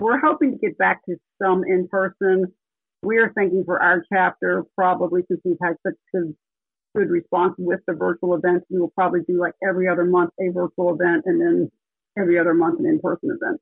we're 0.00 0.18
hoping 0.18 0.52
to 0.52 0.58
get 0.58 0.76
back 0.78 1.04
to 1.06 1.16
some 1.40 1.64
in 1.64 1.88
person. 1.88 2.52
We're 3.02 3.32
thinking 3.32 3.64
for 3.64 3.82
our 3.82 4.04
chapter, 4.12 4.64
probably 4.74 5.22
since 5.28 5.40
we've 5.44 5.56
had 5.62 5.76
such 5.86 5.94
good, 6.12 6.34
good 6.96 7.10
response 7.10 7.54
with 7.58 7.80
the 7.86 7.94
virtual 7.94 8.34
events, 8.34 8.66
we 8.70 8.80
will 8.80 8.90
probably 8.90 9.20
do 9.28 9.38
like 9.38 9.54
every 9.66 9.88
other 9.88 10.04
month 10.04 10.30
a 10.40 10.50
virtual 10.52 10.94
event 10.94 11.24
and 11.26 11.40
then 11.40 11.70
every 12.18 12.38
other 12.38 12.54
month 12.54 12.80
an 12.80 12.86
in 12.86 13.00
person 13.00 13.30
event. 13.30 13.60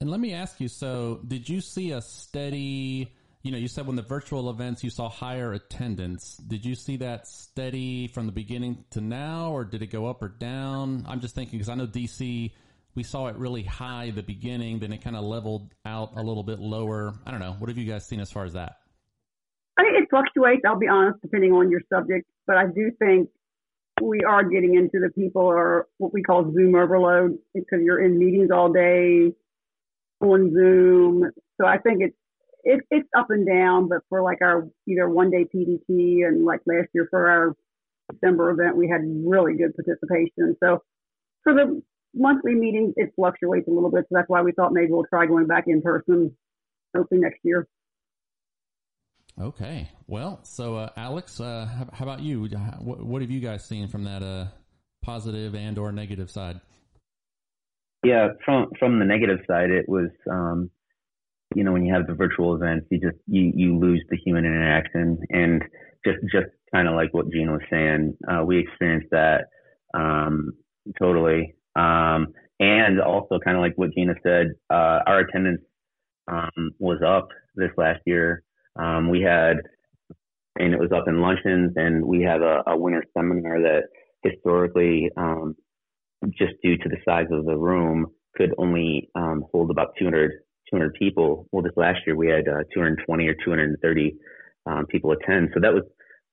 And 0.00 0.10
let 0.10 0.20
me 0.20 0.32
ask 0.32 0.60
you 0.60 0.68
so, 0.68 1.20
did 1.26 1.48
you 1.48 1.60
see 1.60 1.90
a 1.90 2.00
steady, 2.00 3.12
you 3.42 3.50
know, 3.50 3.58
you 3.58 3.68
said 3.68 3.86
when 3.86 3.96
the 3.96 4.02
virtual 4.02 4.50
events 4.50 4.84
you 4.84 4.90
saw 4.90 5.08
higher 5.08 5.52
attendance. 5.52 6.36
Did 6.36 6.64
you 6.64 6.74
see 6.74 6.98
that 6.98 7.26
steady 7.26 8.06
from 8.06 8.26
the 8.26 8.32
beginning 8.32 8.84
to 8.90 9.00
now, 9.00 9.50
or 9.50 9.64
did 9.64 9.82
it 9.82 9.88
go 9.88 10.06
up 10.06 10.22
or 10.22 10.28
down? 10.28 11.04
I'm 11.08 11.20
just 11.20 11.34
thinking 11.34 11.58
because 11.58 11.68
I 11.68 11.74
know 11.74 11.86
DC, 11.86 12.52
we 12.94 13.02
saw 13.02 13.26
it 13.26 13.36
really 13.36 13.64
high 13.64 14.10
the 14.10 14.22
beginning, 14.22 14.78
then 14.78 14.92
it 14.92 15.02
kind 15.02 15.16
of 15.16 15.24
leveled 15.24 15.74
out 15.84 16.12
a 16.16 16.22
little 16.22 16.44
bit 16.44 16.60
lower. 16.60 17.14
I 17.26 17.32
don't 17.32 17.40
know. 17.40 17.56
What 17.58 17.68
have 17.68 17.78
you 17.78 17.90
guys 17.90 18.06
seen 18.06 18.20
as 18.20 18.30
far 18.30 18.44
as 18.44 18.52
that? 18.52 18.76
I 19.76 19.82
think 19.82 20.02
it 20.02 20.08
fluctuates, 20.10 20.62
I'll 20.64 20.78
be 20.78 20.88
honest, 20.88 21.20
depending 21.22 21.52
on 21.52 21.70
your 21.70 21.80
subject. 21.92 22.26
But 22.46 22.58
I 22.58 22.66
do 22.66 22.92
think 22.98 23.28
we 24.00 24.20
are 24.20 24.44
getting 24.44 24.74
into 24.74 25.00
the 25.00 25.10
people 25.10 25.50
are 25.50 25.88
what 25.98 26.12
we 26.12 26.22
call 26.22 26.52
Zoom 26.52 26.74
overload 26.74 27.38
because 27.54 27.80
you're 27.82 28.00
in 28.00 28.18
meetings 28.18 28.50
all 28.52 28.72
day 28.72 29.32
on 30.20 30.52
Zoom. 30.52 31.30
So 31.60 31.66
I 31.66 31.78
think 31.78 32.02
it's 32.02 32.16
it, 32.64 32.84
it's 32.90 33.08
up 33.16 33.30
and 33.30 33.46
down, 33.46 33.88
but 33.88 33.98
for 34.08 34.22
like 34.22 34.40
our 34.42 34.68
either 34.88 35.08
one 35.08 35.30
day 35.30 35.44
PDT 35.44 36.26
and 36.26 36.44
like 36.44 36.60
last 36.66 36.88
year 36.94 37.06
for 37.10 37.28
our 37.28 37.56
December 38.12 38.50
event, 38.50 38.76
we 38.76 38.88
had 38.88 39.00
really 39.04 39.54
good 39.54 39.74
participation. 39.74 40.56
So 40.62 40.82
for 41.42 41.54
the 41.54 41.82
monthly 42.14 42.54
meetings, 42.54 42.94
it 42.96 43.12
fluctuates 43.16 43.68
a 43.68 43.70
little 43.70 43.90
bit. 43.90 44.04
So 44.04 44.16
that's 44.16 44.28
why 44.28 44.42
we 44.42 44.52
thought 44.52 44.72
maybe 44.72 44.92
we'll 44.92 45.04
try 45.04 45.26
going 45.26 45.46
back 45.46 45.64
in 45.66 45.82
person 45.82 46.36
hopefully 46.94 47.20
next 47.20 47.40
year. 47.42 47.66
Okay. 49.40 49.88
Well, 50.06 50.40
so 50.42 50.76
uh, 50.76 50.90
Alex, 50.96 51.40
uh, 51.40 51.66
how, 51.66 51.88
how, 51.92 52.04
about 52.04 52.20
you? 52.20 52.44
What, 52.80 53.04
what, 53.04 53.22
have 53.22 53.30
you 53.30 53.40
guys 53.40 53.64
seen 53.64 53.88
from 53.88 54.04
that 54.04 54.22
uh, 54.22 54.46
positive 55.02 55.54
and 55.54 55.78
or 55.78 55.90
negative 55.90 56.30
side? 56.30 56.60
Yeah, 58.04 58.28
from 58.44 58.66
from 58.78 58.98
the 58.98 59.04
negative 59.04 59.38
side, 59.46 59.70
it 59.70 59.88
was 59.88 60.10
um, 60.28 60.70
you 61.54 61.64
know 61.64 61.72
when 61.72 61.84
you 61.84 61.94
have 61.94 62.06
the 62.06 62.14
virtual 62.14 62.54
events, 62.54 62.86
you 62.90 63.00
just 63.00 63.16
you 63.26 63.52
you 63.54 63.78
lose 63.78 64.02
the 64.10 64.16
human 64.24 64.44
interaction, 64.44 65.18
and 65.30 65.62
just 66.04 66.18
just 66.32 66.48
kind 66.74 66.88
of 66.88 66.94
like 66.94 67.12
what 67.12 67.30
Gina 67.30 67.52
was 67.52 67.62
saying, 67.70 68.16
uh, 68.30 68.42
we 68.44 68.58
experienced 68.58 69.08
that 69.10 69.44
um, 69.94 70.52
totally, 70.98 71.54
um, 71.76 72.28
and 72.60 73.00
also 73.00 73.38
kind 73.44 73.56
of 73.56 73.62
like 73.62 73.74
what 73.76 73.94
Gina 73.94 74.14
said, 74.22 74.48
uh, 74.70 75.00
our 75.06 75.20
attendance 75.20 75.60
um, 76.28 76.70
was 76.78 77.00
up 77.06 77.28
this 77.56 77.70
last 77.76 78.00
year. 78.06 78.42
Um, 78.78 79.10
we 79.10 79.20
had, 79.20 79.58
and 80.58 80.72
it 80.72 80.80
was 80.80 80.92
up 80.92 81.08
in 81.08 81.20
luncheons, 81.20 81.72
and 81.76 82.04
we 82.04 82.22
had 82.22 82.40
a, 82.40 82.62
a 82.66 82.76
winter 82.76 83.04
seminar 83.16 83.60
that 83.60 83.82
historically 84.22 85.10
um, 85.16 85.54
just 86.30 86.54
due 86.62 86.76
to 86.78 86.88
the 86.88 86.96
size 87.04 87.26
of 87.30 87.44
the 87.44 87.56
room, 87.56 88.06
could 88.36 88.54
only 88.58 89.10
um, 89.14 89.44
hold 89.52 89.70
about 89.70 89.94
200, 89.98 90.32
200 90.70 90.94
people. 90.94 91.46
Well, 91.52 91.62
this 91.62 91.72
last 91.76 92.00
year 92.06 92.16
we 92.16 92.28
had 92.28 92.48
uh, 92.48 92.64
220 92.74 93.28
or 93.28 93.34
230 93.34 94.16
um, 94.66 94.86
people 94.86 95.12
attend. 95.12 95.50
So 95.54 95.60
that 95.60 95.72
was 95.72 95.82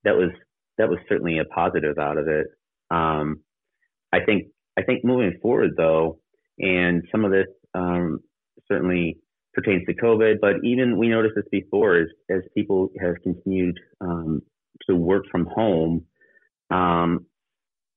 that 0.03 0.15
was 0.15 0.31
that 0.77 0.89
was 0.89 0.99
certainly 1.07 1.39
a 1.39 1.45
positive 1.45 1.97
out 1.97 2.17
of 2.17 2.27
it. 2.27 2.47
Um, 2.91 3.41
I 4.11 4.19
think 4.25 4.47
I 4.77 4.83
think 4.83 5.03
moving 5.03 5.37
forward 5.41 5.71
though, 5.77 6.19
and 6.57 7.03
some 7.11 7.25
of 7.25 7.31
this 7.31 7.47
um, 7.73 8.19
certainly 8.67 9.17
pertains 9.53 9.83
to 9.87 9.95
COVID, 9.95 10.35
but 10.41 10.55
even 10.63 10.97
we 10.97 11.09
noticed 11.09 11.35
this 11.35 11.45
before 11.51 11.97
as 11.97 12.07
as 12.29 12.41
people 12.55 12.89
have 13.01 13.15
continued 13.23 13.77
um, 14.01 14.41
to 14.89 14.95
work 14.95 15.25
from 15.31 15.45
home. 15.45 16.05
Um, 16.71 17.25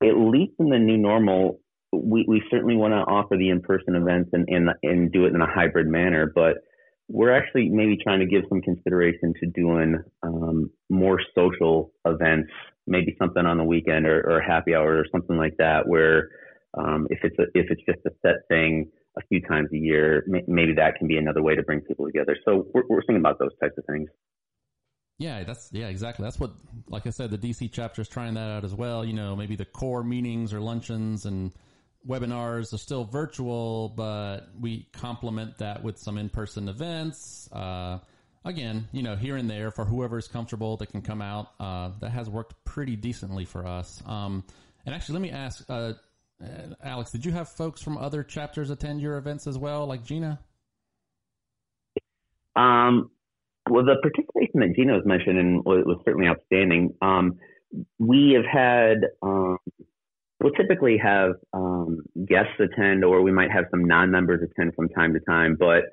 at 0.03 0.17
least 0.17 0.55
in 0.59 0.69
the 0.69 0.79
new 0.79 0.97
normal, 0.97 1.61
we, 1.93 2.25
we 2.27 2.43
certainly 2.51 2.77
want 2.77 2.93
to 2.93 2.99
offer 2.99 3.37
the 3.37 3.51
in-person 3.51 3.95
events 3.95 4.31
and, 4.33 4.49
and 4.49 4.71
and 4.83 5.13
do 5.13 5.27
it 5.27 5.35
in 5.35 5.41
a 5.41 5.47
hybrid 5.47 5.87
manner, 5.87 6.31
but 6.35 6.55
we're 7.09 7.33
actually 7.33 7.69
maybe 7.69 7.99
trying 8.03 8.21
to 8.21 8.27
give 8.27 8.45
some 8.49 8.63
consideration 8.63 9.35
to 9.41 9.47
doing 9.47 10.03
um, 10.23 10.71
more 10.89 11.21
social 11.35 11.93
events, 12.07 12.51
maybe 12.87 13.15
something 13.19 13.45
on 13.45 13.59
the 13.59 13.65
weekend 13.65 14.07
or, 14.07 14.21
or 14.21 14.41
happy 14.41 14.75
hour 14.75 14.97
or 14.97 15.05
something 15.13 15.37
like 15.37 15.55
that, 15.59 15.87
where 15.87 16.31
um, 16.75 17.07
if 17.11 17.19
it's 17.23 17.39
a, 17.39 17.43
if 17.55 17.67
it's 17.71 17.83
just 17.87 17.99
a 18.07 18.11
set 18.23 18.49
thing 18.49 18.91
a 19.19 19.21
few 19.29 19.43
times 19.43 19.69
a 19.75 19.77
year, 19.77 20.25
maybe 20.47 20.73
that 20.75 20.95
can 20.97 21.07
be 21.07 21.19
another 21.19 21.43
way 21.43 21.55
to 21.55 21.63
bring 21.63 21.81
people 21.83 22.07
together. 22.07 22.35
So 22.47 22.67
we're, 22.73 22.85
we're 22.89 23.03
thinking 23.03 23.19
about 23.19 23.39
those 23.39 23.53
types 23.61 23.75
of 23.77 23.85
things. 23.85 24.09
Yeah, 25.19 25.45
that's 25.45 25.69
yeah, 25.71 25.89
exactly. 25.89 26.25
That's 26.25 26.41
what, 26.41 26.53
like 26.89 27.07
I 27.07 27.11
said, 27.11 27.31
the 27.31 27.39
DC 27.39 27.71
chapter 27.73 28.01
is 28.01 28.09
trying 28.09 28.35
that 28.35 28.51
out 28.51 28.65
as 28.65 28.75
well. 28.75 29.05
You 29.05 29.13
know, 29.13 29.37
maybe 29.37 29.55
the 29.55 29.67
core 29.67 30.03
meetings 30.03 30.55
or 30.55 30.61
luncheons 30.61 31.27
and 31.27 31.53
webinars 32.07 32.73
are 32.73 32.79
still 32.79 33.05
virtual, 33.05 33.91
but 33.91 34.49
we 34.61 34.89
complement 34.93 35.59
that 35.59 35.83
with 35.83 35.99
some 35.99 36.19
in-person 36.19 36.69
events. 36.69 37.49
Uh, 37.53 37.99
again, 38.45 38.89
you 38.93 39.03
know, 39.03 39.17
here 39.17 39.37
and 39.37 39.49
there 39.49 39.71
for 39.71 39.85
whoever 39.85 40.19
is 40.19 40.29
comfortable 40.29 40.77
that 40.79 40.87
can 40.87 41.03
come 41.03 41.23
out. 41.23 41.49
Uh, 41.61 41.91
that 42.01 42.11
has 42.11 42.29
worked 42.29 42.55
pretty 42.65 42.97
decently 42.97 43.45
for 43.45 43.67
us. 43.67 44.03
Um, 44.07 44.45
and 44.85 44.95
actually, 44.95 45.15
let 45.15 45.23
me 45.23 45.31
ask, 45.31 45.65
uh, 45.69 45.93
Alex, 46.83 47.13
did 47.13 47.25
you 47.25 47.33
have 47.33 47.49
folks 47.49 47.83
from 47.83 47.97
other 47.97 48.23
chapters 48.23 48.71
attend 48.71 49.01
your 49.01 49.17
events 49.17 49.47
as 49.47 49.57
well, 49.57 49.87
like 49.87 50.05
Gina? 50.05 50.41
Um, 52.57 53.11
well, 53.71 53.85
the 53.85 53.97
participation 54.03 54.61
that 54.61 54.75
Gina 54.75 54.95
was 54.95 55.05
mentioning 55.07 55.63
was, 55.65 55.85
was 55.87 55.99
certainly 56.05 56.27
outstanding. 56.27 56.95
Um, 57.01 57.39
we 57.99 58.33
have 58.33 58.45
had 58.45 59.07
um, 59.23 59.59
we'll 60.43 60.53
typically 60.53 60.99
have 60.99 61.33
um, 61.53 62.01
guests 62.27 62.59
attend, 62.59 63.05
or 63.05 63.23
we 63.23 63.33
might 63.33 63.51
have 63.51 63.65
some 63.71 63.85
non-members 63.85 64.41
attend 64.43 64.75
from 64.75 64.89
time 64.89 65.13
to 65.15 65.21
time. 65.21 65.57
But 65.59 65.85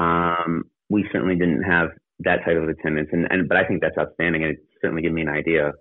um, 0.00 0.64
we 0.88 1.04
certainly 1.12 1.36
didn't 1.36 1.62
have 1.62 1.90
that 2.20 2.44
type 2.44 2.56
of 2.56 2.68
attendance, 2.68 3.08
and, 3.12 3.26
and 3.30 3.48
but 3.48 3.56
I 3.56 3.64
think 3.66 3.80
that's 3.80 3.98
outstanding, 3.98 4.42
and 4.42 4.52
it 4.52 4.58
certainly 4.80 5.02
gave 5.02 5.12
me 5.12 5.22
an 5.22 5.28
idea. 5.28 5.72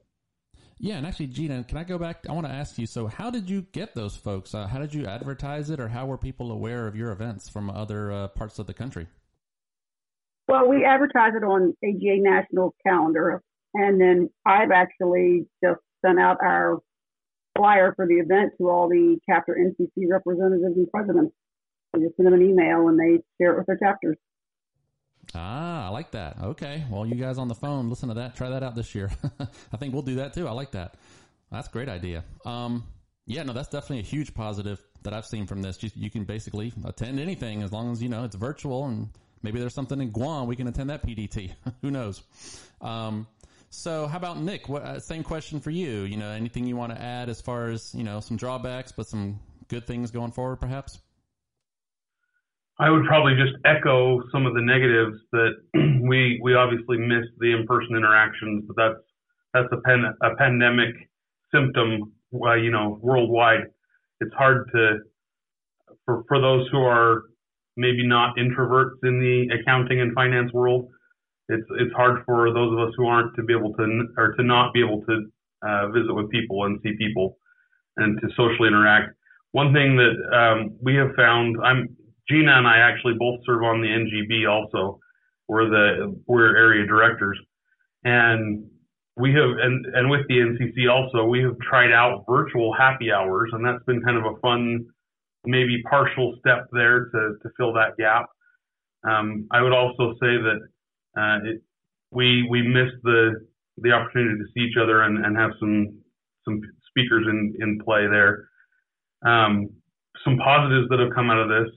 Yeah, 0.79 0.97
and 0.97 1.07
actually, 1.07 1.27
Gina, 1.27 1.63
can 1.63 1.77
I 1.77 1.83
go 1.83 1.97
back? 1.97 2.25
I 2.29 2.33
want 2.33 2.45
to 2.45 2.53
ask 2.53 2.77
you. 2.77 2.85
So, 2.85 3.07
how 3.07 3.31
did 3.31 3.49
you 3.49 3.63
get 3.71 3.95
those 3.95 4.15
folks? 4.15 4.53
Uh, 4.53 4.67
how 4.67 4.79
did 4.79 4.93
you 4.93 5.07
advertise 5.07 5.69
it, 5.69 5.79
or 5.79 5.87
how 5.87 6.05
were 6.05 6.17
people 6.17 6.51
aware 6.51 6.87
of 6.87 6.95
your 6.95 7.11
events 7.11 7.49
from 7.49 7.69
other 7.69 8.11
uh, 8.11 8.27
parts 8.27 8.59
of 8.59 8.67
the 8.67 8.73
country? 8.73 9.07
Well, 10.47 10.69
we 10.69 10.85
advertise 10.85 11.33
it 11.35 11.43
on 11.43 11.75
AGA 11.83 12.21
National 12.21 12.75
Calendar, 12.85 13.41
and 13.73 13.99
then 13.99 14.29
I've 14.45 14.71
actually 14.71 15.47
just 15.63 15.81
sent 16.05 16.19
out 16.19 16.37
our 16.41 16.77
flyer 17.57 17.93
for 17.95 18.07
the 18.07 18.15
event 18.15 18.53
to 18.57 18.69
all 18.69 18.87
the 18.87 19.17
chapter 19.27 19.57
NCC 19.59 20.07
representatives 20.09 20.77
and 20.77 20.89
presidents. 20.89 21.33
I 21.95 21.99
just 21.99 22.15
send 22.15 22.27
them 22.27 22.33
an 22.33 22.41
email 22.41 22.87
and 22.87 22.99
they 22.99 23.23
share 23.39 23.53
it 23.53 23.57
with 23.57 23.67
their 23.67 23.77
chapters. 23.77 24.17
Ah, 25.35 25.87
I 25.87 25.89
like 25.89 26.11
that. 26.11 26.37
Okay. 26.41 26.85
Well, 26.89 27.05
you 27.05 27.15
guys 27.15 27.37
on 27.37 27.47
the 27.47 27.55
phone, 27.55 27.89
listen 27.89 28.09
to 28.09 28.15
that. 28.15 28.35
Try 28.35 28.49
that 28.49 28.63
out 28.63 28.75
this 28.75 28.95
year. 28.95 29.11
I 29.73 29.77
think 29.77 29.93
we'll 29.93 30.03
do 30.03 30.15
that 30.15 30.33
too. 30.33 30.47
I 30.47 30.51
like 30.51 30.71
that. 30.71 30.95
That's 31.51 31.67
a 31.67 31.71
great 31.71 31.89
idea. 31.89 32.23
Um, 32.45 32.83
yeah, 33.25 33.43
no, 33.43 33.53
that's 33.53 33.67
definitely 33.67 33.99
a 33.99 34.03
huge 34.03 34.33
positive 34.33 34.81
that 35.03 35.13
I've 35.13 35.25
seen 35.25 35.47
from 35.47 35.61
this. 35.61 35.81
You, 35.83 35.89
you, 35.95 36.09
can 36.09 36.23
basically 36.23 36.71
attend 36.85 37.19
anything 37.19 37.61
as 37.61 37.71
long 37.71 37.91
as, 37.91 38.01
you 38.01 38.09
know, 38.09 38.23
it's 38.23 38.35
virtual 38.35 38.85
and 38.85 39.09
maybe 39.43 39.59
there's 39.59 39.73
something 39.73 39.99
in 39.99 40.11
Guam. 40.11 40.47
We 40.47 40.55
can 40.55 40.67
attend 40.67 40.89
that 40.89 41.05
PDT. 41.05 41.51
Who 41.81 41.91
knows? 41.91 42.21
Um, 42.81 43.27
so 43.69 44.07
how 44.07 44.17
about 44.17 44.39
Nick? 44.39 44.69
What, 44.69 44.83
uh, 44.83 44.99
same 44.99 45.23
question 45.23 45.59
for 45.59 45.71
you. 45.71 46.01
You 46.01 46.17
know, 46.17 46.29
anything 46.29 46.65
you 46.65 46.75
want 46.75 46.93
to 46.95 47.01
add 47.01 47.29
as 47.29 47.41
far 47.41 47.69
as, 47.69 47.93
you 47.93 48.03
know, 48.03 48.19
some 48.19 48.37
drawbacks, 48.37 48.91
but 48.91 49.07
some 49.07 49.39
good 49.67 49.85
things 49.85 50.11
going 50.11 50.31
forward, 50.31 50.57
perhaps? 50.57 50.99
I 52.79 52.89
would 52.89 53.05
probably 53.05 53.33
just 53.33 53.53
echo 53.65 54.21
some 54.31 54.45
of 54.45 54.53
the 54.53 54.61
negatives 54.61 55.17
that 55.31 55.53
we 56.07 56.39
we 56.43 56.53
obviously 56.53 56.97
missed 56.97 57.31
the 57.39 57.51
in-person 57.51 57.95
interactions, 57.95 58.65
but 58.67 58.75
that's 58.75 59.03
that's 59.53 59.67
a, 59.71 59.81
pen, 59.81 60.03
a 60.21 60.35
pandemic 60.35 60.93
symptom, 61.51 62.13
uh, 62.33 62.53
you 62.53 62.69
know, 62.69 62.99
worldwide. 63.01 63.65
It's 64.21 64.33
hard 64.35 64.69
to 64.73 64.99
for 66.05 66.23
for 66.27 66.39
those 66.39 66.67
who 66.71 66.79
are 66.79 67.23
maybe 67.75 68.05
not 68.05 68.37
introverts 68.37 68.97
in 69.03 69.19
the 69.19 69.55
accounting 69.59 69.99
and 69.99 70.13
finance 70.13 70.53
world 70.53 70.89
it's 71.49 71.67
it's 71.79 71.93
hard 71.95 72.23
for 72.25 72.53
those 72.53 72.73
of 72.73 72.79
us 72.79 72.93
who 72.97 73.07
aren't 73.07 73.35
to 73.35 73.43
be 73.43 73.53
able 73.53 73.73
to 73.73 74.07
or 74.17 74.33
to 74.33 74.43
not 74.43 74.73
be 74.73 74.81
able 74.81 75.01
to 75.05 75.25
uh, 75.65 75.87
visit 75.89 76.13
with 76.13 76.29
people 76.29 76.65
and 76.65 76.79
see 76.83 76.93
people 76.97 77.37
and 77.97 78.19
to 78.21 78.27
socially 78.35 78.67
interact. 78.67 79.13
One 79.51 79.73
thing 79.73 79.95
that 79.97 80.37
um, 80.37 80.77
we 80.81 80.95
have 80.95 81.15
found, 81.15 81.55
I'm 81.63 81.95
Gina 82.29 82.51
and 82.51 82.67
I 82.67 82.77
actually 82.77 83.15
both 83.17 83.39
serve 83.45 83.63
on 83.63 83.81
the 83.81 83.87
NGB 83.87 84.49
also. 84.49 84.99
We're 85.47 85.69
the 85.69 86.21
we're 86.27 86.55
area 86.57 86.85
directors, 86.85 87.39
and 88.03 88.65
we 89.15 89.31
have 89.31 89.49
and 89.61 89.85
and 89.95 90.09
with 90.09 90.27
the 90.27 90.35
NCC 90.35 90.91
also 90.91 91.23
we 91.23 91.41
have 91.41 91.57
tried 91.59 91.93
out 91.93 92.25
virtual 92.29 92.73
happy 92.77 93.11
hours, 93.11 93.51
and 93.53 93.65
that's 93.65 93.83
been 93.85 94.01
kind 94.01 94.17
of 94.17 94.25
a 94.25 94.37
fun, 94.41 94.85
maybe 95.45 95.81
partial 95.89 96.35
step 96.39 96.67
there 96.73 97.05
to 97.05 97.35
to 97.41 97.49
fill 97.55 97.71
that 97.73 97.95
gap. 97.97 98.25
Um, 99.09 99.47
I 99.51 99.61
would 99.61 99.71
also 99.71 100.13
say 100.19 100.35
that 100.35 100.59
uh, 101.17 101.39
it, 101.43 101.61
we 102.11 102.47
we 102.49 102.61
missed 102.61 103.01
the 103.03 103.47
the 103.77 103.91
opportunity 103.91 104.37
to 104.37 104.45
see 104.53 104.61
each 104.61 104.77
other 104.81 105.03
and, 105.03 105.23
and 105.25 105.37
have 105.37 105.51
some 105.59 105.99
some 106.45 106.61
speakers 106.89 107.25
in 107.27 107.55
in 107.59 107.79
play 107.83 108.07
there. 108.07 108.49
Um, 109.25 109.69
some 110.23 110.37
positives 110.37 110.87
that 110.89 110.99
have 110.99 111.13
come 111.13 111.29
out 111.29 111.39
of 111.39 111.49
this. 111.49 111.73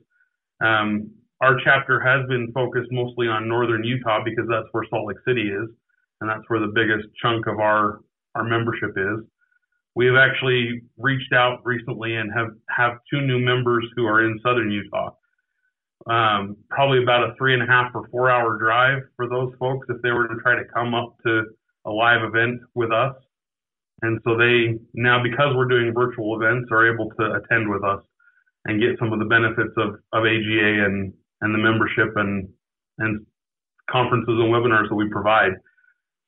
Um, 0.61 1.11
our 1.41 1.57
chapter 1.65 2.01
has 2.01 2.27
been 2.29 2.53
focused 2.53 2.93
mostly 2.93 3.27
on 3.29 3.49
northern 3.49 3.83
Utah 3.83 4.21
because 4.25 4.45
that's 4.49 4.69
where 4.73 4.85
Salt 4.91 5.09
Lake 5.09 5.17
City 5.27 5.49
is, 5.49 5.69
and 6.21 6.29
that's 6.29 6.45
where 6.49 6.61
the 6.61 6.73
biggest 6.75 7.09
chunk 7.21 7.47
of 7.47 7.59
our 7.61 8.01
our 8.35 8.45
membership 8.45 8.91
is. 8.97 9.25
We 9.97 10.07
have 10.07 10.17
actually 10.17 10.83
reached 10.99 11.33
out 11.33 11.61
recently 11.65 12.17
and 12.17 12.31
have 12.33 12.49
have 12.69 12.99
two 13.13 13.21
new 13.23 13.39
members 13.39 13.85
who 13.97 14.07
are 14.07 14.25
in 14.25 14.39
southern 14.45 14.71
Utah 14.71 15.11
um, 16.07 16.57
probably 16.71 17.03
about 17.03 17.31
a 17.31 17.35
three 17.37 17.55
and 17.55 17.63
a 17.63 17.67
half 17.67 17.93
or 17.95 18.09
four 18.11 18.31
hour 18.31 18.59
drive 18.59 19.03
for 19.17 19.29
those 19.29 19.53
folks 19.59 19.87
if 19.91 20.01
they 20.03 20.11
were 20.11 20.29
to 20.29 20.37
try 20.43 20.55
to 20.55 20.65
come 20.73 20.95
up 20.95 21.17
to 21.27 21.45
a 21.87 21.91
live 21.91 22.23
event 22.23 22.61
with 22.75 22.93
us. 22.93 23.15
And 24.03 24.19
so 24.25 24.37
they 24.37 24.79
now, 24.95 25.23
because 25.23 25.55
we're 25.55 25.69
doing 25.69 25.93
virtual 25.93 26.41
events, 26.41 26.69
are 26.73 26.93
able 26.93 27.11
to 27.19 27.35
attend 27.35 27.69
with 27.69 27.85
us 27.85 28.01
and 28.65 28.81
get 28.81 28.99
some 28.99 29.13
of 29.13 29.19
the 29.19 29.27
benefits 29.27 29.73
of, 29.77 29.97
of 30.13 30.25
AGA 30.25 30.85
and, 30.85 31.13
and 31.43 31.55
the 31.55 31.59
membership 31.59 32.17
and, 32.17 32.49
and 32.99 33.27
conferences 33.91 34.29
and 34.29 34.53
webinars 34.53 34.89
that 34.89 34.95
we 34.95 35.09
provide. 35.11 35.53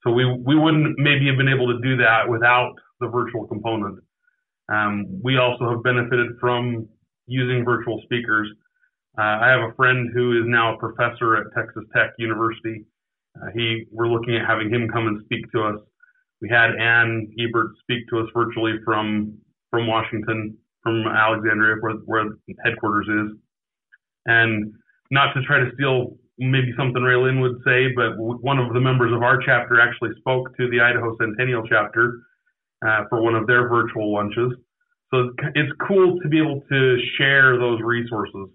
So 0.05 0.11
we, 0.11 0.25
we 0.27 0.59
wouldn't 0.59 0.99
maybe 0.99 1.29
have 1.29 1.37
been 1.37 1.49
able 1.49 1.69
to 1.69 1.81
do 1.81 1.97
that 1.99 2.29
without 2.29 2.75
the 3.01 3.09
virtual 3.09 3.47
component. 3.47 4.01
Um, 4.73 5.21
we 5.23 5.39
also 5.39 5.71
have 5.71 5.83
benefited 5.83 6.33
from 6.41 6.89
using 7.27 7.65
virtual 7.65 8.01
speakers 8.05 8.49
uh, 9.19 9.39
I 9.45 9.49
have 9.49 9.71
a 9.71 9.75
friend 9.75 10.11
who 10.15 10.41
is 10.41 10.45
now 10.47 10.75
a 10.75 10.79
professor 10.79 11.37
at 11.37 11.53
Texas 11.55 11.85
Tech 11.95 12.11
University. 12.19 12.87
Uh, 13.37 13.51
he, 13.55 13.85
we're 13.91 14.09
looking 14.09 14.37
at 14.37 14.47
having 14.47 14.73
him 14.73 14.89
come 14.89 15.07
and 15.07 15.23
speak 15.25 15.51
to 15.53 15.63
us. 15.63 15.77
We 16.41 16.49
had 16.49 16.75
Ann 16.77 17.29
Ebert 17.39 17.73
speak 17.83 18.09
to 18.09 18.21
us 18.21 18.27
virtually 18.35 18.75
from 18.85 19.39
from 19.71 19.87
Washington, 19.87 20.57
from 20.83 21.07
Alexandria, 21.07 21.77
where, 21.81 21.95
where 22.05 22.25
headquarters 22.63 23.09
is. 23.09 23.39
And 24.27 24.75
not 25.11 25.33
to 25.33 25.43
try 25.43 25.61
to 25.61 25.71
steal 25.75 26.17
maybe 26.39 26.73
something 26.77 27.01
Raylin 27.01 27.41
would 27.41 27.57
say, 27.65 27.89
but 27.95 28.19
one 28.19 28.59
of 28.59 28.75
the 28.75 28.81
members 28.81 29.13
of 29.15 29.23
our 29.23 29.39
chapter 29.41 29.81
actually 29.81 30.11
spoke 30.19 30.55
to 30.59 30.69
the 30.69 30.81
Idaho 30.81 31.17
Centennial 31.19 31.63
chapter 31.69 32.21
uh, 32.87 33.05
for 33.09 33.23
one 33.23 33.35
of 33.35 33.47
their 33.47 33.69
virtual 33.69 34.13
lunches. 34.13 34.53
So 35.11 35.31
it's 35.55 35.73
cool 35.87 36.19
to 36.21 36.29
be 36.29 36.39
able 36.39 36.63
to 36.71 36.99
share 37.17 37.59
those 37.59 37.81
resources 37.83 38.49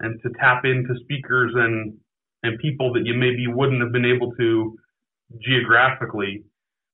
and 0.00 0.20
to 0.22 0.30
tap 0.38 0.64
into 0.64 0.94
speakers 1.02 1.52
and 1.54 1.94
and 2.42 2.58
people 2.58 2.92
that 2.92 3.04
you 3.04 3.14
maybe 3.14 3.46
wouldn't 3.46 3.82
have 3.82 3.92
been 3.92 4.04
able 4.04 4.32
to 4.32 4.76
geographically 5.40 6.44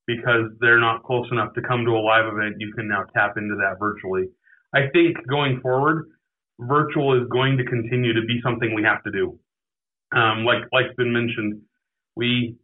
because 0.06 0.50
they're 0.60 0.80
not 0.80 1.02
close 1.02 1.26
enough 1.30 1.52
to 1.54 1.62
come 1.62 1.84
to 1.84 1.90
a 1.92 2.00
live 2.00 2.26
event. 2.26 2.56
You 2.58 2.72
can 2.72 2.88
now 2.88 3.04
tap 3.14 3.34
into 3.36 3.56
that 3.56 3.78
virtually. 3.78 4.28
I 4.74 4.88
think 4.92 5.16
going 5.28 5.60
forward, 5.60 6.06
virtual 6.58 7.20
is 7.20 7.28
going 7.28 7.58
to 7.58 7.64
continue 7.64 8.12
to 8.14 8.22
be 8.26 8.40
something 8.42 8.74
we 8.74 8.82
have 8.82 9.02
to 9.04 9.10
do. 9.10 9.38
Um, 10.16 10.44
like 10.44 10.62
like's 10.72 10.94
been 10.96 11.12
mentioned, 11.12 11.60
we 12.16 12.56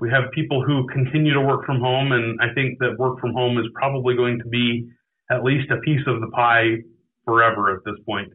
we 0.00 0.10
have 0.10 0.30
people 0.32 0.64
who 0.64 0.86
continue 0.88 1.34
to 1.34 1.40
work 1.40 1.66
from 1.66 1.80
home, 1.80 2.12
and 2.12 2.40
I 2.40 2.52
think 2.54 2.78
that 2.78 2.98
work 2.98 3.20
from 3.20 3.32
home 3.32 3.58
is 3.58 3.66
probably 3.74 4.16
going 4.16 4.38
to 4.38 4.48
be 4.48 4.88
at 5.30 5.44
least 5.44 5.70
a 5.70 5.76
piece 5.78 6.00
of 6.06 6.20
the 6.20 6.28
pie 6.28 6.76
forever 7.24 7.74
at 7.74 7.84
this 7.84 7.96
point 8.06 8.32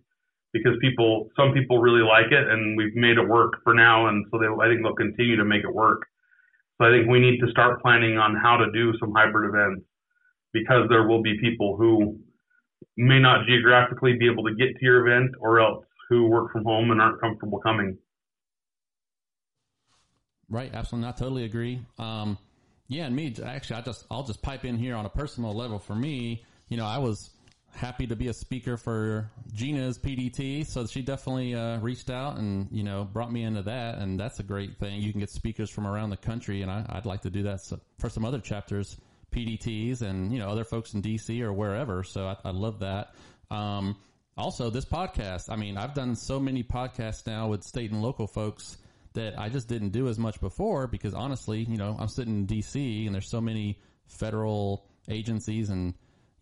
because 0.53 0.73
people, 0.81 1.29
some 1.35 1.53
people 1.53 1.79
really 1.79 2.03
like 2.03 2.31
it 2.31 2.47
and 2.47 2.77
we've 2.77 2.95
made 2.95 3.17
it 3.17 3.27
work 3.27 3.61
for 3.63 3.73
now. 3.73 4.07
And 4.07 4.25
so 4.31 4.39
they, 4.39 4.45
I 4.45 4.67
think 4.67 4.81
they'll 4.83 4.95
continue 4.95 5.35
to 5.37 5.45
make 5.45 5.63
it 5.63 5.73
work. 5.73 6.07
So 6.77 6.87
I 6.87 6.91
think 6.91 7.09
we 7.09 7.19
need 7.19 7.39
to 7.39 7.49
start 7.51 7.81
planning 7.81 8.17
on 8.17 8.35
how 8.35 8.57
to 8.57 8.71
do 8.71 8.93
some 8.99 9.11
hybrid 9.15 9.49
events 9.49 9.85
because 10.53 10.87
there 10.89 11.07
will 11.07 11.21
be 11.21 11.37
people 11.39 11.75
who 11.75 12.19
may 12.95 13.19
not 13.19 13.45
geographically 13.45 14.13
be 14.17 14.29
able 14.29 14.43
to 14.43 14.55
get 14.55 14.75
to 14.77 14.85
your 14.85 15.07
event 15.07 15.31
or 15.39 15.59
else 15.59 15.85
who 16.09 16.27
work 16.27 16.51
from 16.51 16.63
home 16.63 16.91
and 16.91 17.01
aren't 17.01 17.19
comfortable 17.19 17.59
coming. 17.59 17.97
Right. 20.49 20.73
Absolutely. 20.73 21.09
I 21.09 21.11
totally 21.11 21.43
agree. 21.43 21.81
Um, 21.99 22.37
yeah. 22.87 23.05
And 23.05 23.15
me, 23.15 23.35
actually, 23.43 23.77
I 23.77 23.81
just, 23.81 24.05
I'll 24.09 24.23
just 24.23 24.41
pipe 24.41 24.63
in 24.63 24.77
here 24.77 24.95
on 24.95 25.05
a 25.05 25.09
personal 25.09 25.53
level 25.53 25.79
for 25.79 25.95
me. 25.95 26.45
You 26.69 26.77
know, 26.77 26.85
I 26.85 26.99
was, 26.99 27.31
happy 27.75 28.07
to 28.07 28.15
be 28.15 28.27
a 28.27 28.33
speaker 28.33 28.77
for 28.77 29.31
Gina's 29.53 29.99
PDT. 29.99 30.65
So 30.65 30.85
she 30.87 31.01
definitely 31.01 31.55
uh, 31.55 31.79
reached 31.79 32.09
out 32.09 32.37
and 32.37 32.67
you 32.71 32.83
know 32.83 33.03
brought 33.03 33.31
me 33.31 33.43
into 33.43 33.63
that, 33.63 33.97
and 33.99 34.19
that's 34.19 34.39
a 34.39 34.43
great 34.43 34.77
thing. 34.77 35.01
You 35.01 35.11
can 35.11 35.19
get 35.19 35.29
speakers 35.29 35.69
from 35.69 35.87
around 35.87 36.09
the 36.09 36.17
country, 36.17 36.61
and 36.61 36.71
I, 36.71 36.85
would 36.95 37.05
like 37.05 37.21
to 37.21 37.29
do 37.29 37.43
that 37.43 37.59
for 37.99 38.09
some 38.09 38.25
other 38.25 38.39
chapters, 38.39 38.97
PDTs, 39.31 40.01
and 40.01 40.31
you 40.31 40.39
know 40.39 40.49
other 40.49 40.63
folks 40.63 40.93
in 40.93 41.01
DC 41.01 41.41
or 41.41 41.53
wherever. 41.53 42.03
So 42.03 42.27
I, 42.27 42.37
I 42.45 42.51
love 42.51 42.79
that. 42.79 43.13
Um, 43.49 43.95
also, 44.37 44.69
this 44.69 44.85
podcast. 44.85 45.49
I 45.49 45.55
mean, 45.55 45.77
I've 45.77 45.95
done 45.95 46.15
so 46.15 46.39
many 46.39 46.63
podcasts 46.63 47.25
now 47.25 47.47
with 47.47 47.63
state 47.63 47.91
and 47.91 48.01
local 48.01 48.27
folks 48.27 48.77
that 49.13 49.39
I 49.39 49.49
just 49.49 49.67
didn't 49.67 49.89
do 49.89 50.07
as 50.09 50.19
much 50.19 50.39
before 50.39 50.85
because 50.85 51.15
honestly, 51.15 51.61
you 51.63 51.77
know, 51.77 51.97
I'm 51.99 52.07
sitting 52.07 52.37
in 52.37 52.47
DC 52.47 53.05
and 53.07 53.15
there's 53.15 53.29
so 53.29 53.41
many 53.41 53.79
federal 54.05 54.85
agencies 55.09 55.69
and 55.69 55.95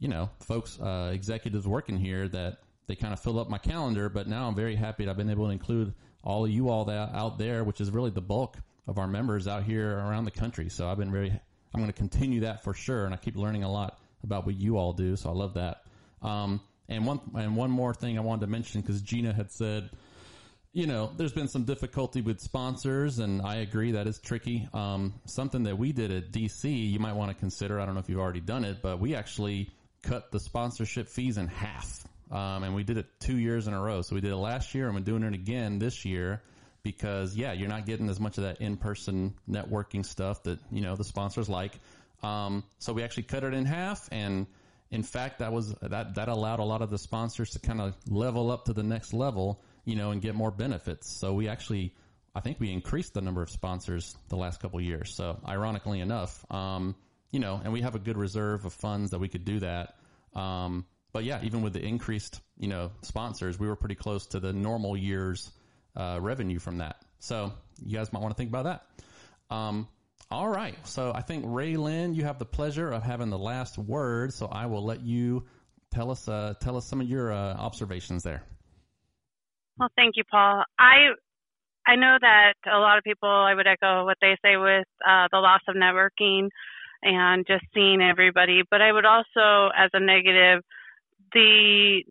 you 0.05 0.11
know, 0.11 0.29
folks, 0.39 0.79
uh, 0.79 1.09
executives 1.11 1.67
working 1.67 1.97
here 1.97 2.27
that 2.27 2.59
they 2.85 2.93
kind 2.93 3.11
of 3.11 3.19
fill 3.19 3.39
up 3.39 3.49
my 3.49 3.57
calendar. 3.57 4.07
But 4.07 4.27
now 4.27 4.47
I'm 4.47 4.53
very 4.53 4.75
happy 4.75 5.03
that 5.03 5.09
I've 5.09 5.17
been 5.17 5.31
able 5.31 5.47
to 5.47 5.51
include 5.51 5.95
all 6.23 6.45
of 6.45 6.51
you 6.51 6.69
all 6.69 6.85
that 6.85 7.09
out 7.15 7.39
there, 7.39 7.63
which 7.63 7.81
is 7.81 7.89
really 7.89 8.11
the 8.11 8.21
bulk 8.21 8.55
of 8.85 8.99
our 8.99 9.07
members 9.07 9.47
out 9.47 9.63
here 9.63 9.97
around 9.97 10.25
the 10.25 10.31
country. 10.31 10.69
So 10.69 10.87
I've 10.87 10.99
been 10.99 11.11
very, 11.11 11.31
I'm 11.73 11.79
going 11.79 11.87
to 11.87 11.97
continue 11.97 12.41
that 12.41 12.63
for 12.63 12.75
sure. 12.75 13.05
And 13.05 13.15
I 13.15 13.17
keep 13.17 13.35
learning 13.35 13.63
a 13.63 13.71
lot 13.71 13.97
about 14.21 14.45
what 14.45 14.53
you 14.53 14.77
all 14.77 14.93
do. 14.93 15.15
So 15.15 15.31
I 15.31 15.33
love 15.33 15.55
that. 15.55 15.81
Um, 16.21 16.61
and 16.87 17.07
one, 17.07 17.19
and 17.35 17.55
one 17.55 17.71
more 17.71 17.95
thing 17.95 18.19
I 18.19 18.21
wanted 18.21 18.41
to 18.41 18.51
mention 18.51 18.81
because 18.81 19.01
Gina 19.01 19.33
had 19.33 19.51
said, 19.51 19.89
you 20.71 20.85
know, 20.85 21.11
there's 21.17 21.33
been 21.33 21.47
some 21.47 21.63
difficulty 21.63 22.21
with 22.21 22.41
sponsors, 22.41 23.17
and 23.17 23.41
I 23.41 23.55
agree 23.55 23.93
that 23.93 24.05
is 24.05 24.19
tricky. 24.19 24.67
Um, 24.71 25.15
something 25.25 25.63
that 25.63 25.79
we 25.79 25.93
did 25.93 26.11
at 26.11 26.31
DC, 26.31 26.91
you 26.91 26.99
might 26.99 27.13
want 27.13 27.31
to 27.31 27.35
consider. 27.35 27.79
I 27.79 27.85
don't 27.87 27.95
know 27.95 28.01
if 28.01 28.09
you've 28.09 28.19
already 28.19 28.41
done 28.41 28.65
it, 28.65 28.83
but 28.83 28.99
we 28.99 29.15
actually 29.15 29.71
cut 30.05 30.31
the 30.31 30.39
sponsorship 30.39 31.07
fees 31.07 31.37
in 31.37 31.47
half. 31.47 32.07
Um, 32.31 32.63
and 32.63 32.75
we 32.75 32.83
did 32.83 32.97
it 32.97 33.07
two 33.19 33.37
years 33.37 33.67
in 33.67 33.73
a 33.73 33.81
row. 33.81 34.01
So 34.01 34.15
we 34.15 34.21
did 34.21 34.31
it 34.31 34.37
last 34.37 34.73
year 34.73 34.87
and 34.87 34.95
we're 34.95 35.01
doing 35.01 35.23
it 35.23 35.33
again 35.33 35.79
this 35.79 36.05
year 36.05 36.41
because 36.83 37.35
yeah, 37.35 37.53
you're 37.53 37.69
not 37.69 37.85
getting 37.85 38.09
as 38.09 38.19
much 38.19 38.37
of 38.37 38.43
that 38.43 38.61
in-person 38.61 39.35
networking 39.49 40.05
stuff 40.05 40.43
that, 40.43 40.59
you 40.71 40.81
know, 40.81 40.95
the 40.95 41.03
sponsors 41.03 41.49
like. 41.49 41.73
Um, 42.23 42.63
so 42.79 42.93
we 42.93 43.03
actually 43.03 43.23
cut 43.23 43.43
it 43.43 43.53
in 43.53 43.65
half 43.65 44.09
and 44.11 44.47
in 44.91 45.03
fact, 45.03 45.39
that 45.39 45.51
was, 45.51 45.73
that, 45.81 46.15
that 46.15 46.29
allowed 46.29 46.59
a 46.59 46.63
lot 46.63 46.81
of 46.81 46.89
the 46.89 46.97
sponsors 46.97 47.51
to 47.51 47.59
kind 47.59 47.81
of 47.81 47.95
level 48.07 48.51
up 48.51 48.65
to 48.65 48.73
the 48.73 48.83
next 48.83 49.13
level, 49.13 49.61
you 49.83 49.95
know, 49.95 50.11
and 50.11 50.21
get 50.21 50.35
more 50.35 50.51
benefits. 50.51 51.09
So 51.19 51.33
we 51.33 51.47
actually, 51.47 51.93
I 52.35 52.39
think 52.39 52.59
we 52.59 52.71
increased 52.71 53.13
the 53.13 53.21
number 53.21 53.41
of 53.41 53.49
sponsors 53.49 54.15
the 54.29 54.37
last 54.37 54.61
couple 54.61 54.79
years. 54.79 55.13
So 55.15 55.39
ironically 55.47 55.99
enough, 56.01 56.45
um, 56.51 56.95
you 57.35 57.41
know, 57.41 57.59
and 57.61 57.73
we 57.73 57.81
have 57.81 57.95
a 57.95 57.99
good 57.99 58.17
reserve 58.17 58.63
of 58.63 58.71
funds 58.71 59.11
that 59.11 59.19
we 59.19 59.27
could 59.27 59.43
do 59.43 59.59
that. 59.59 59.95
Um, 60.33 60.85
but 61.11 61.25
yeah, 61.25 61.41
even 61.43 61.61
with 61.61 61.73
the 61.73 61.83
increased, 61.83 62.39
you 62.57 62.69
know, 62.69 62.91
sponsors, 63.01 63.59
we 63.59 63.67
were 63.67 63.75
pretty 63.75 63.95
close 63.95 64.27
to 64.27 64.39
the 64.39 64.53
normal 64.53 64.95
year's 64.95 65.51
uh, 65.97 66.17
revenue 66.21 66.59
from 66.59 66.77
that. 66.77 66.95
So 67.19 67.51
you 67.85 67.97
guys 67.97 68.13
might 68.13 68.21
want 68.21 68.33
to 68.33 68.37
think 68.37 68.51
about 68.51 68.63
that. 68.63 69.53
Um, 69.53 69.89
all 70.31 70.47
right. 70.47 70.77
So 70.87 71.11
I 71.13 71.23
think 71.23 71.43
Ray 71.45 71.75
Lynn, 71.75 72.13
you 72.13 72.23
have 72.23 72.39
the 72.39 72.45
pleasure 72.45 72.89
of 72.89 73.03
having 73.03 73.29
the 73.29 73.37
last 73.37 73.77
word. 73.77 74.31
So 74.33 74.45
I 74.45 74.67
will 74.67 74.85
let 74.85 75.01
you 75.01 75.43
tell 75.93 76.11
us 76.11 76.29
uh, 76.29 76.53
tell 76.61 76.77
us 76.77 76.85
some 76.85 77.01
of 77.01 77.09
your 77.09 77.33
uh, 77.33 77.55
observations 77.55 78.23
there. 78.23 78.43
Well, 79.77 79.89
thank 79.97 80.15
you, 80.15 80.23
Paul. 80.31 80.63
I 80.79 81.11
I 81.85 81.97
know 81.97 82.15
that 82.19 82.53
a 82.65 82.79
lot 82.79 82.97
of 82.97 83.03
people, 83.03 83.29
I 83.29 83.53
would 83.53 83.67
echo 83.67 84.05
what 84.05 84.17
they 84.21 84.37
say 84.41 84.55
with 84.55 84.87
uh, 85.05 85.27
the 85.33 85.39
loss 85.39 85.61
of 85.67 85.75
networking 85.75 86.47
and 87.05 87.45
just 87.47 87.63
seeing 87.73 88.01
everybody. 88.01 88.63
But 88.69 88.81
I 88.81 88.91
would 88.91 89.05
also, 89.05 89.69
as 89.77 89.89
a 89.93 89.99
negative, 89.99 90.61
the 91.33 92.03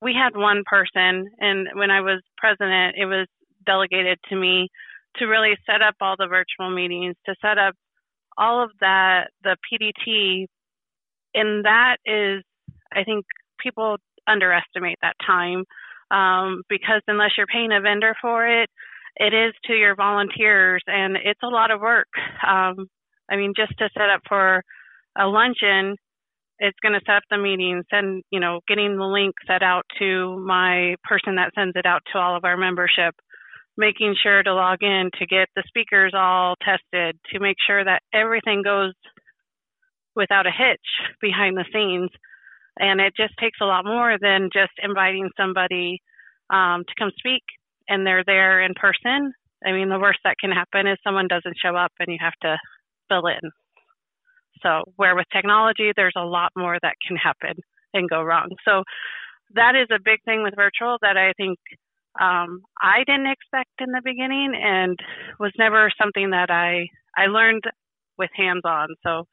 we 0.00 0.14
had 0.14 0.36
one 0.36 0.62
person, 0.66 1.28
and 1.40 1.68
when 1.74 1.90
I 1.90 2.00
was 2.00 2.22
president, 2.36 2.96
it 2.96 3.06
was 3.06 3.26
delegated 3.66 4.18
to 4.28 4.36
me 4.36 4.68
to 5.16 5.26
really 5.26 5.56
set 5.66 5.82
up 5.82 5.94
all 6.00 6.14
the 6.16 6.28
virtual 6.28 6.70
meetings, 6.70 7.16
to 7.26 7.34
set 7.42 7.58
up 7.58 7.74
all 8.36 8.62
of 8.62 8.70
that, 8.80 9.30
the 9.42 9.56
PDT, 9.66 10.46
and 11.34 11.64
that 11.64 11.96
is, 12.06 12.44
I 12.92 13.02
think 13.02 13.24
people 13.60 13.96
underestimate 14.28 14.98
that 15.02 15.16
time 15.26 15.64
um, 16.10 16.62
because 16.68 17.02
unless 17.08 17.32
you're 17.36 17.46
paying 17.46 17.72
a 17.72 17.80
vendor 17.80 18.14
for 18.20 18.46
it, 18.46 18.70
it 19.16 19.34
is 19.34 19.52
to 19.64 19.74
your 19.74 19.96
volunteers, 19.96 20.82
and 20.86 21.16
it's 21.16 21.42
a 21.42 21.48
lot 21.48 21.70
of 21.70 21.80
work. 21.80 22.08
Um, 22.46 22.88
I 23.30 23.36
mean, 23.36 23.52
just 23.56 23.72
to 23.78 23.88
set 23.94 24.10
up 24.10 24.20
for 24.28 24.62
a 25.18 25.26
luncheon, 25.26 25.96
it's 26.58 26.78
going 26.82 26.94
to 26.94 27.04
set 27.06 27.16
up 27.16 27.22
the 27.30 27.38
meetings 27.38 27.84
and, 27.92 28.22
you 28.30 28.40
know, 28.40 28.60
getting 28.66 28.96
the 28.96 29.04
link 29.04 29.34
set 29.46 29.62
out 29.62 29.84
to 29.98 30.38
my 30.38 30.96
person 31.04 31.36
that 31.36 31.52
sends 31.54 31.76
it 31.76 31.86
out 31.86 32.02
to 32.12 32.18
all 32.18 32.36
of 32.36 32.44
our 32.44 32.56
membership, 32.56 33.14
making 33.76 34.16
sure 34.20 34.42
to 34.42 34.54
log 34.54 34.78
in 34.82 35.10
to 35.18 35.26
get 35.26 35.48
the 35.54 35.62
speakers 35.66 36.12
all 36.16 36.56
tested, 36.64 37.16
to 37.32 37.40
make 37.40 37.56
sure 37.64 37.84
that 37.84 38.02
everything 38.12 38.62
goes 38.62 38.92
without 40.16 40.46
a 40.46 40.50
hitch 40.50 40.80
behind 41.20 41.56
the 41.56 41.64
scenes. 41.72 42.10
And 42.80 43.00
it 43.00 43.12
just 43.16 43.34
takes 43.40 43.58
a 43.60 43.66
lot 43.66 43.84
more 43.84 44.16
than 44.20 44.50
just 44.52 44.72
inviting 44.82 45.30
somebody 45.36 46.00
um, 46.50 46.84
to 46.86 46.94
come 46.98 47.10
speak 47.18 47.42
and 47.88 48.06
they're 48.06 48.24
there 48.24 48.62
in 48.62 48.74
person. 48.74 49.32
I 49.64 49.72
mean, 49.72 49.88
the 49.88 49.98
worst 49.98 50.20
that 50.24 50.36
can 50.40 50.50
happen 50.50 50.86
is 50.86 50.98
someone 51.02 51.26
doesn't 51.28 51.56
show 51.62 51.74
up 51.74 51.92
and 51.98 52.08
you 52.08 52.18
have 52.20 52.38
to 52.42 52.56
fill 53.08 53.26
in. 53.26 53.50
So, 54.62 54.82
where 54.96 55.14
with 55.14 55.26
technology, 55.32 55.92
there's 55.94 56.16
a 56.16 56.24
lot 56.24 56.50
more 56.56 56.78
that 56.82 56.96
can 57.06 57.16
happen 57.16 57.54
and 57.94 58.10
go 58.10 58.22
wrong. 58.22 58.48
So, 58.64 58.82
that 59.54 59.74
is 59.74 59.88
a 59.90 60.02
big 60.02 60.18
thing 60.24 60.42
with 60.42 60.54
virtual 60.56 60.98
that 61.00 61.16
I 61.16 61.32
think 61.36 61.58
um, 62.20 62.62
I 62.82 63.04
didn't 63.06 63.30
expect 63.30 63.70
in 63.80 63.92
the 63.92 64.02
beginning 64.04 64.52
and 64.54 64.98
was 65.38 65.52
never 65.58 65.90
something 66.00 66.30
that 66.30 66.50
I 66.50 66.88
I 67.16 67.26
learned 67.26 67.62
with 68.18 68.30
hands 68.34 68.62
on. 68.64 68.88
So, 69.04 69.24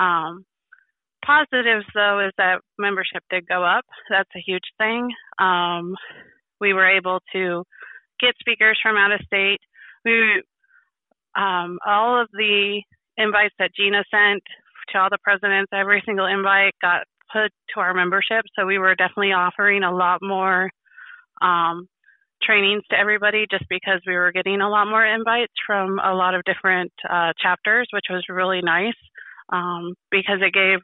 um, 0.00 0.44
positives 1.24 1.84
though 1.94 2.24
is 2.24 2.32
that 2.38 2.60
membership 2.78 3.22
did 3.30 3.48
go 3.48 3.64
up. 3.64 3.84
That's 4.10 4.30
a 4.36 4.42
huge 4.44 4.70
thing. 4.78 5.10
Um, 5.38 5.94
we 6.60 6.72
were 6.72 6.88
able 6.88 7.20
to 7.32 7.64
get 8.20 8.34
speakers 8.40 8.78
from 8.82 8.96
out 8.96 9.12
of 9.12 9.20
state. 9.26 9.60
We 10.04 10.42
um, 11.36 11.78
all 11.86 12.20
of 12.20 12.28
the 12.32 12.82
invites 13.18 13.54
that 13.58 13.74
Gina 13.74 14.02
sent 14.10 14.42
to 14.92 14.98
all 14.98 15.10
the 15.10 15.18
presidents, 15.22 15.70
every 15.72 16.02
single 16.06 16.26
invite 16.26 16.72
got 16.80 17.02
put 17.30 17.52
to 17.74 17.80
our 17.80 17.92
membership. 17.92 18.44
So 18.56 18.64
we 18.64 18.78
were 18.78 18.94
definitely 18.94 19.32
offering 19.32 19.82
a 19.82 19.94
lot 19.94 20.20
more 20.22 20.70
um, 21.42 21.86
trainings 22.42 22.84
to 22.90 22.98
everybody 22.98 23.46
just 23.50 23.64
because 23.68 24.00
we 24.06 24.14
were 24.14 24.32
getting 24.32 24.60
a 24.60 24.68
lot 24.68 24.86
more 24.86 25.04
invites 25.04 25.52
from 25.66 25.98
a 25.98 26.14
lot 26.14 26.34
of 26.34 26.42
different 26.44 26.92
uh, 27.08 27.32
chapters, 27.40 27.88
which 27.92 28.06
was 28.08 28.24
really 28.28 28.60
nice 28.62 28.96
um, 29.52 29.94
because 30.10 30.38
it 30.40 30.54
gave 30.54 30.78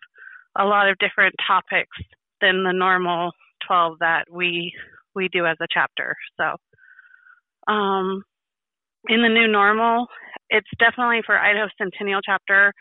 a 0.59 0.65
lot 0.65 0.89
of 0.89 0.99
different 0.99 1.35
topics 1.47 1.97
than 2.41 2.65
the 2.65 2.73
normal 2.73 3.31
12 3.67 3.99
that 4.01 4.25
we 4.31 4.73
we 5.15 5.29
do 5.29 5.47
as 5.47 5.57
a 5.61 5.67
chapter. 5.73 6.15
So 6.37 7.73
um, 7.73 8.23
in 9.09 9.23
the 9.23 9.29
new 9.29 9.47
normal, 9.47 10.07
it's 10.55 10.71
definitely 10.79 11.21
for 11.27 11.37
Idaho 11.37 11.67
Centennial 11.77 12.21
Chapter. 12.25 12.73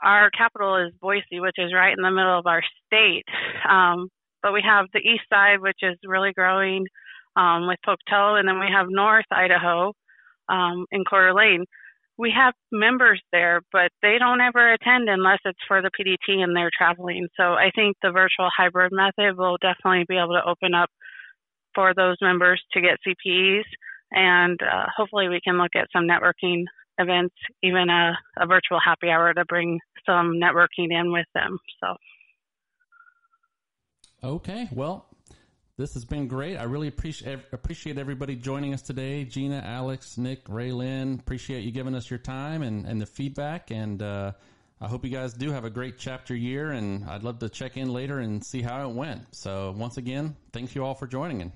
Our 0.00 0.30
capital 0.30 0.76
is 0.76 0.92
Boise, 1.00 1.40
which 1.40 1.56
is 1.58 1.74
right 1.74 1.94
in 1.96 2.02
the 2.02 2.10
middle 2.10 2.38
of 2.38 2.46
our 2.46 2.62
state. 2.86 3.24
Um, 3.68 4.08
but 4.44 4.52
we 4.52 4.62
have 4.64 4.86
the 4.92 5.00
east 5.00 5.24
side, 5.28 5.60
which 5.60 5.78
is 5.82 5.98
really 6.04 6.32
growing 6.32 6.86
um, 7.34 7.66
with 7.66 7.78
Pocatello, 7.84 8.36
and 8.36 8.46
then 8.46 8.60
we 8.60 8.68
have 8.72 8.86
North 8.88 9.24
Idaho 9.32 9.92
um, 10.48 10.86
in 10.92 11.02
Coeur 11.04 11.30
d'Alene. 11.30 11.64
we 12.16 12.30
have 12.30 12.54
members 12.70 13.20
there, 13.32 13.62
but 13.72 13.90
they 14.02 14.18
don't 14.20 14.40
ever 14.40 14.74
attend 14.74 15.08
unless 15.08 15.40
it's 15.44 15.58
for 15.66 15.82
the 15.82 15.90
PDT 15.98 16.44
and 16.44 16.54
they're 16.54 16.70
traveling. 16.78 17.26
So 17.36 17.54
I 17.54 17.72
think 17.74 17.96
the 18.02 18.12
virtual 18.12 18.50
hybrid 18.56 18.92
method 18.92 19.36
will 19.36 19.56
definitely 19.60 20.04
be 20.08 20.18
able 20.18 20.34
to 20.34 20.48
open 20.48 20.74
up 20.74 20.90
for 21.74 21.92
those 21.92 22.16
members 22.20 22.62
to 22.72 22.80
get 22.80 22.98
CPEs, 23.04 23.64
and 24.12 24.60
uh, 24.62 24.86
hopefully 24.96 25.28
we 25.28 25.40
can 25.42 25.58
look 25.58 25.72
at 25.74 25.88
some 25.92 26.06
networking 26.06 26.62
events, 26.98 27.34
even 27.62 27.88
a, 27.90 28.12
a 28.38 28.46
virtual 28.46 28.78
happy 28.84 29.08
hour 29.10 29.32
to 29.32 29.44
bring 29.46 29.80
some 30.06 30.34
networking 30.34 30.90
in 30.90 31.12
with 31.12 31.26
them. 31.34 31.58
So. 31.80 31.96
Okay, 34.22 34.68
well, 34.72 35.06
this 35.76 35.94
has 35.94 36.04
been 36.04 36.28
great. 36.28 36.56
I 36.56 36.64
really 36.64 36.88
appreciate 36.88 37.40
appreciate 37.52 37.98
everybody 37.98 38.36
joining 38.36 38.72
us 38.72 38.82
today. 38.82 39.24
Gina, 39.24 39.62
Alex, 39.64 40.16
Nick, 40.16 40.44
Raylan, 40.44 41.20
appreciate 41.20 41.64
you 41.64 41.72
giving 41.72 41.94
us 41.94 42.08
your 42.08 42.20
time 42.20 42.62
and, 42.62 42.86
and 42.86 43.00
the 43.00 43.06
feedback. 43.06 43.70
And 43.70 44.00
uh, 44.00 44.32
I 44.80 44.86
hope 44.86 45.04
you 45.04 45.10
guys 45.10 45.34
do 45.34 45.50
have 45.50 45.64
a 45.64 45.70
great 45.70 45.98
chapter 45.98 46.34
year. 46.34 46.70
And 46.70 47.04
I'd 47.04 47.24
love 47.24 47.40
to 47.40 47.48
check 47.48 47.76
in 47.76 47.92
later 47.92 48.20
and 48.20 48.44
see 48.44 48.62
how 48.62 48.88
it 48.88 48.94
went. 48.94 49.34
So 49.34 49.74
once 49.76 49.96
again, 49.96 50.36
thank 50.52 50.74
you 50.74 50.84
all 50.84 50.94
for 50.94 51.06
joining 51.06 51.40
in. 51.40 51.52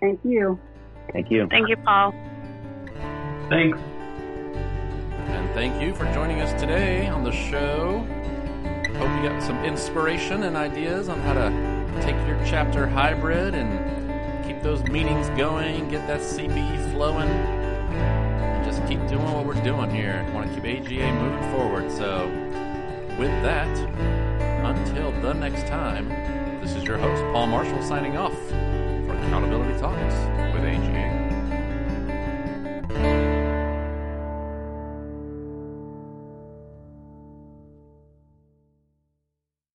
Thank 0.00 0.20
you. 0.22 0.60
Thank 1.12 1.30
you. 1.30 1.48
Thank 1.50 1.68
you, 1.68 1.76
Paul. 1.78 2.12
Thanks. 3.48 3.78
And 4.58 5.50
thank 5.54 5.80
you 5.80 5.94
for 5.94 6.04
joining 6.12 6.42
us 6.42 6.52
today 6.60 7.06
on 7.06 7.24
the 7.24 7.32
show. 7.32 8.06
Hope 8.98 9.22
you 9.22 9.28
got 9.28 9.42
some 9.42 9.64
inspiration 9.64 10.42
and 10.42 10.54
ideas 10.54 11.08
on 11.08 11.18
how 11.20 11.32
to 11.32 12.02
take 12.02 12.14
your 12.26 12.38
chapter 12.44 12.86
hybrid 12.86 13.54
and 13.54 14.44
keep 14.46 14.60
those 14.60 14.82
meetings 14.88 15.30
going, 15.30 15.88
get 15.88 16.06
that 16.06 16.20
CPE 16.20 16.92
flowing, 16.92 17.26
and 17.26 18.64
just 18.66 18.86
keep 18.86 18.98
doing 19.08 19.32
what 19.32 19.46
we're 19.46 19.64
doing 19.64 19.88
here. 19.88 20.26
I 20.28 20.30
want 20.34 20.52
to 20.52 20.60
keep 20.60 20.64
AGA 20.66 21.10
moving 21.14 21.50
forward. 21.50 21.90
So, 21.90 22.26
with 23.18 23.30
that, 23.44 23.68
until 24.62 25.10
the 25.22 25.32
next 25.32 25.66
time, 25.68 26.10
this 26.60 26.74
is 26.74 26.84
your 26.84 26.98
host, 26.98 27.22
Paul 27.32 27.46
Marshall, 27.46 27.82
signing 27.82 28.18
off 28.18 28.36
for 28.50 29.16
Accountability 29.16 29.80
Talk. 29.80 29.96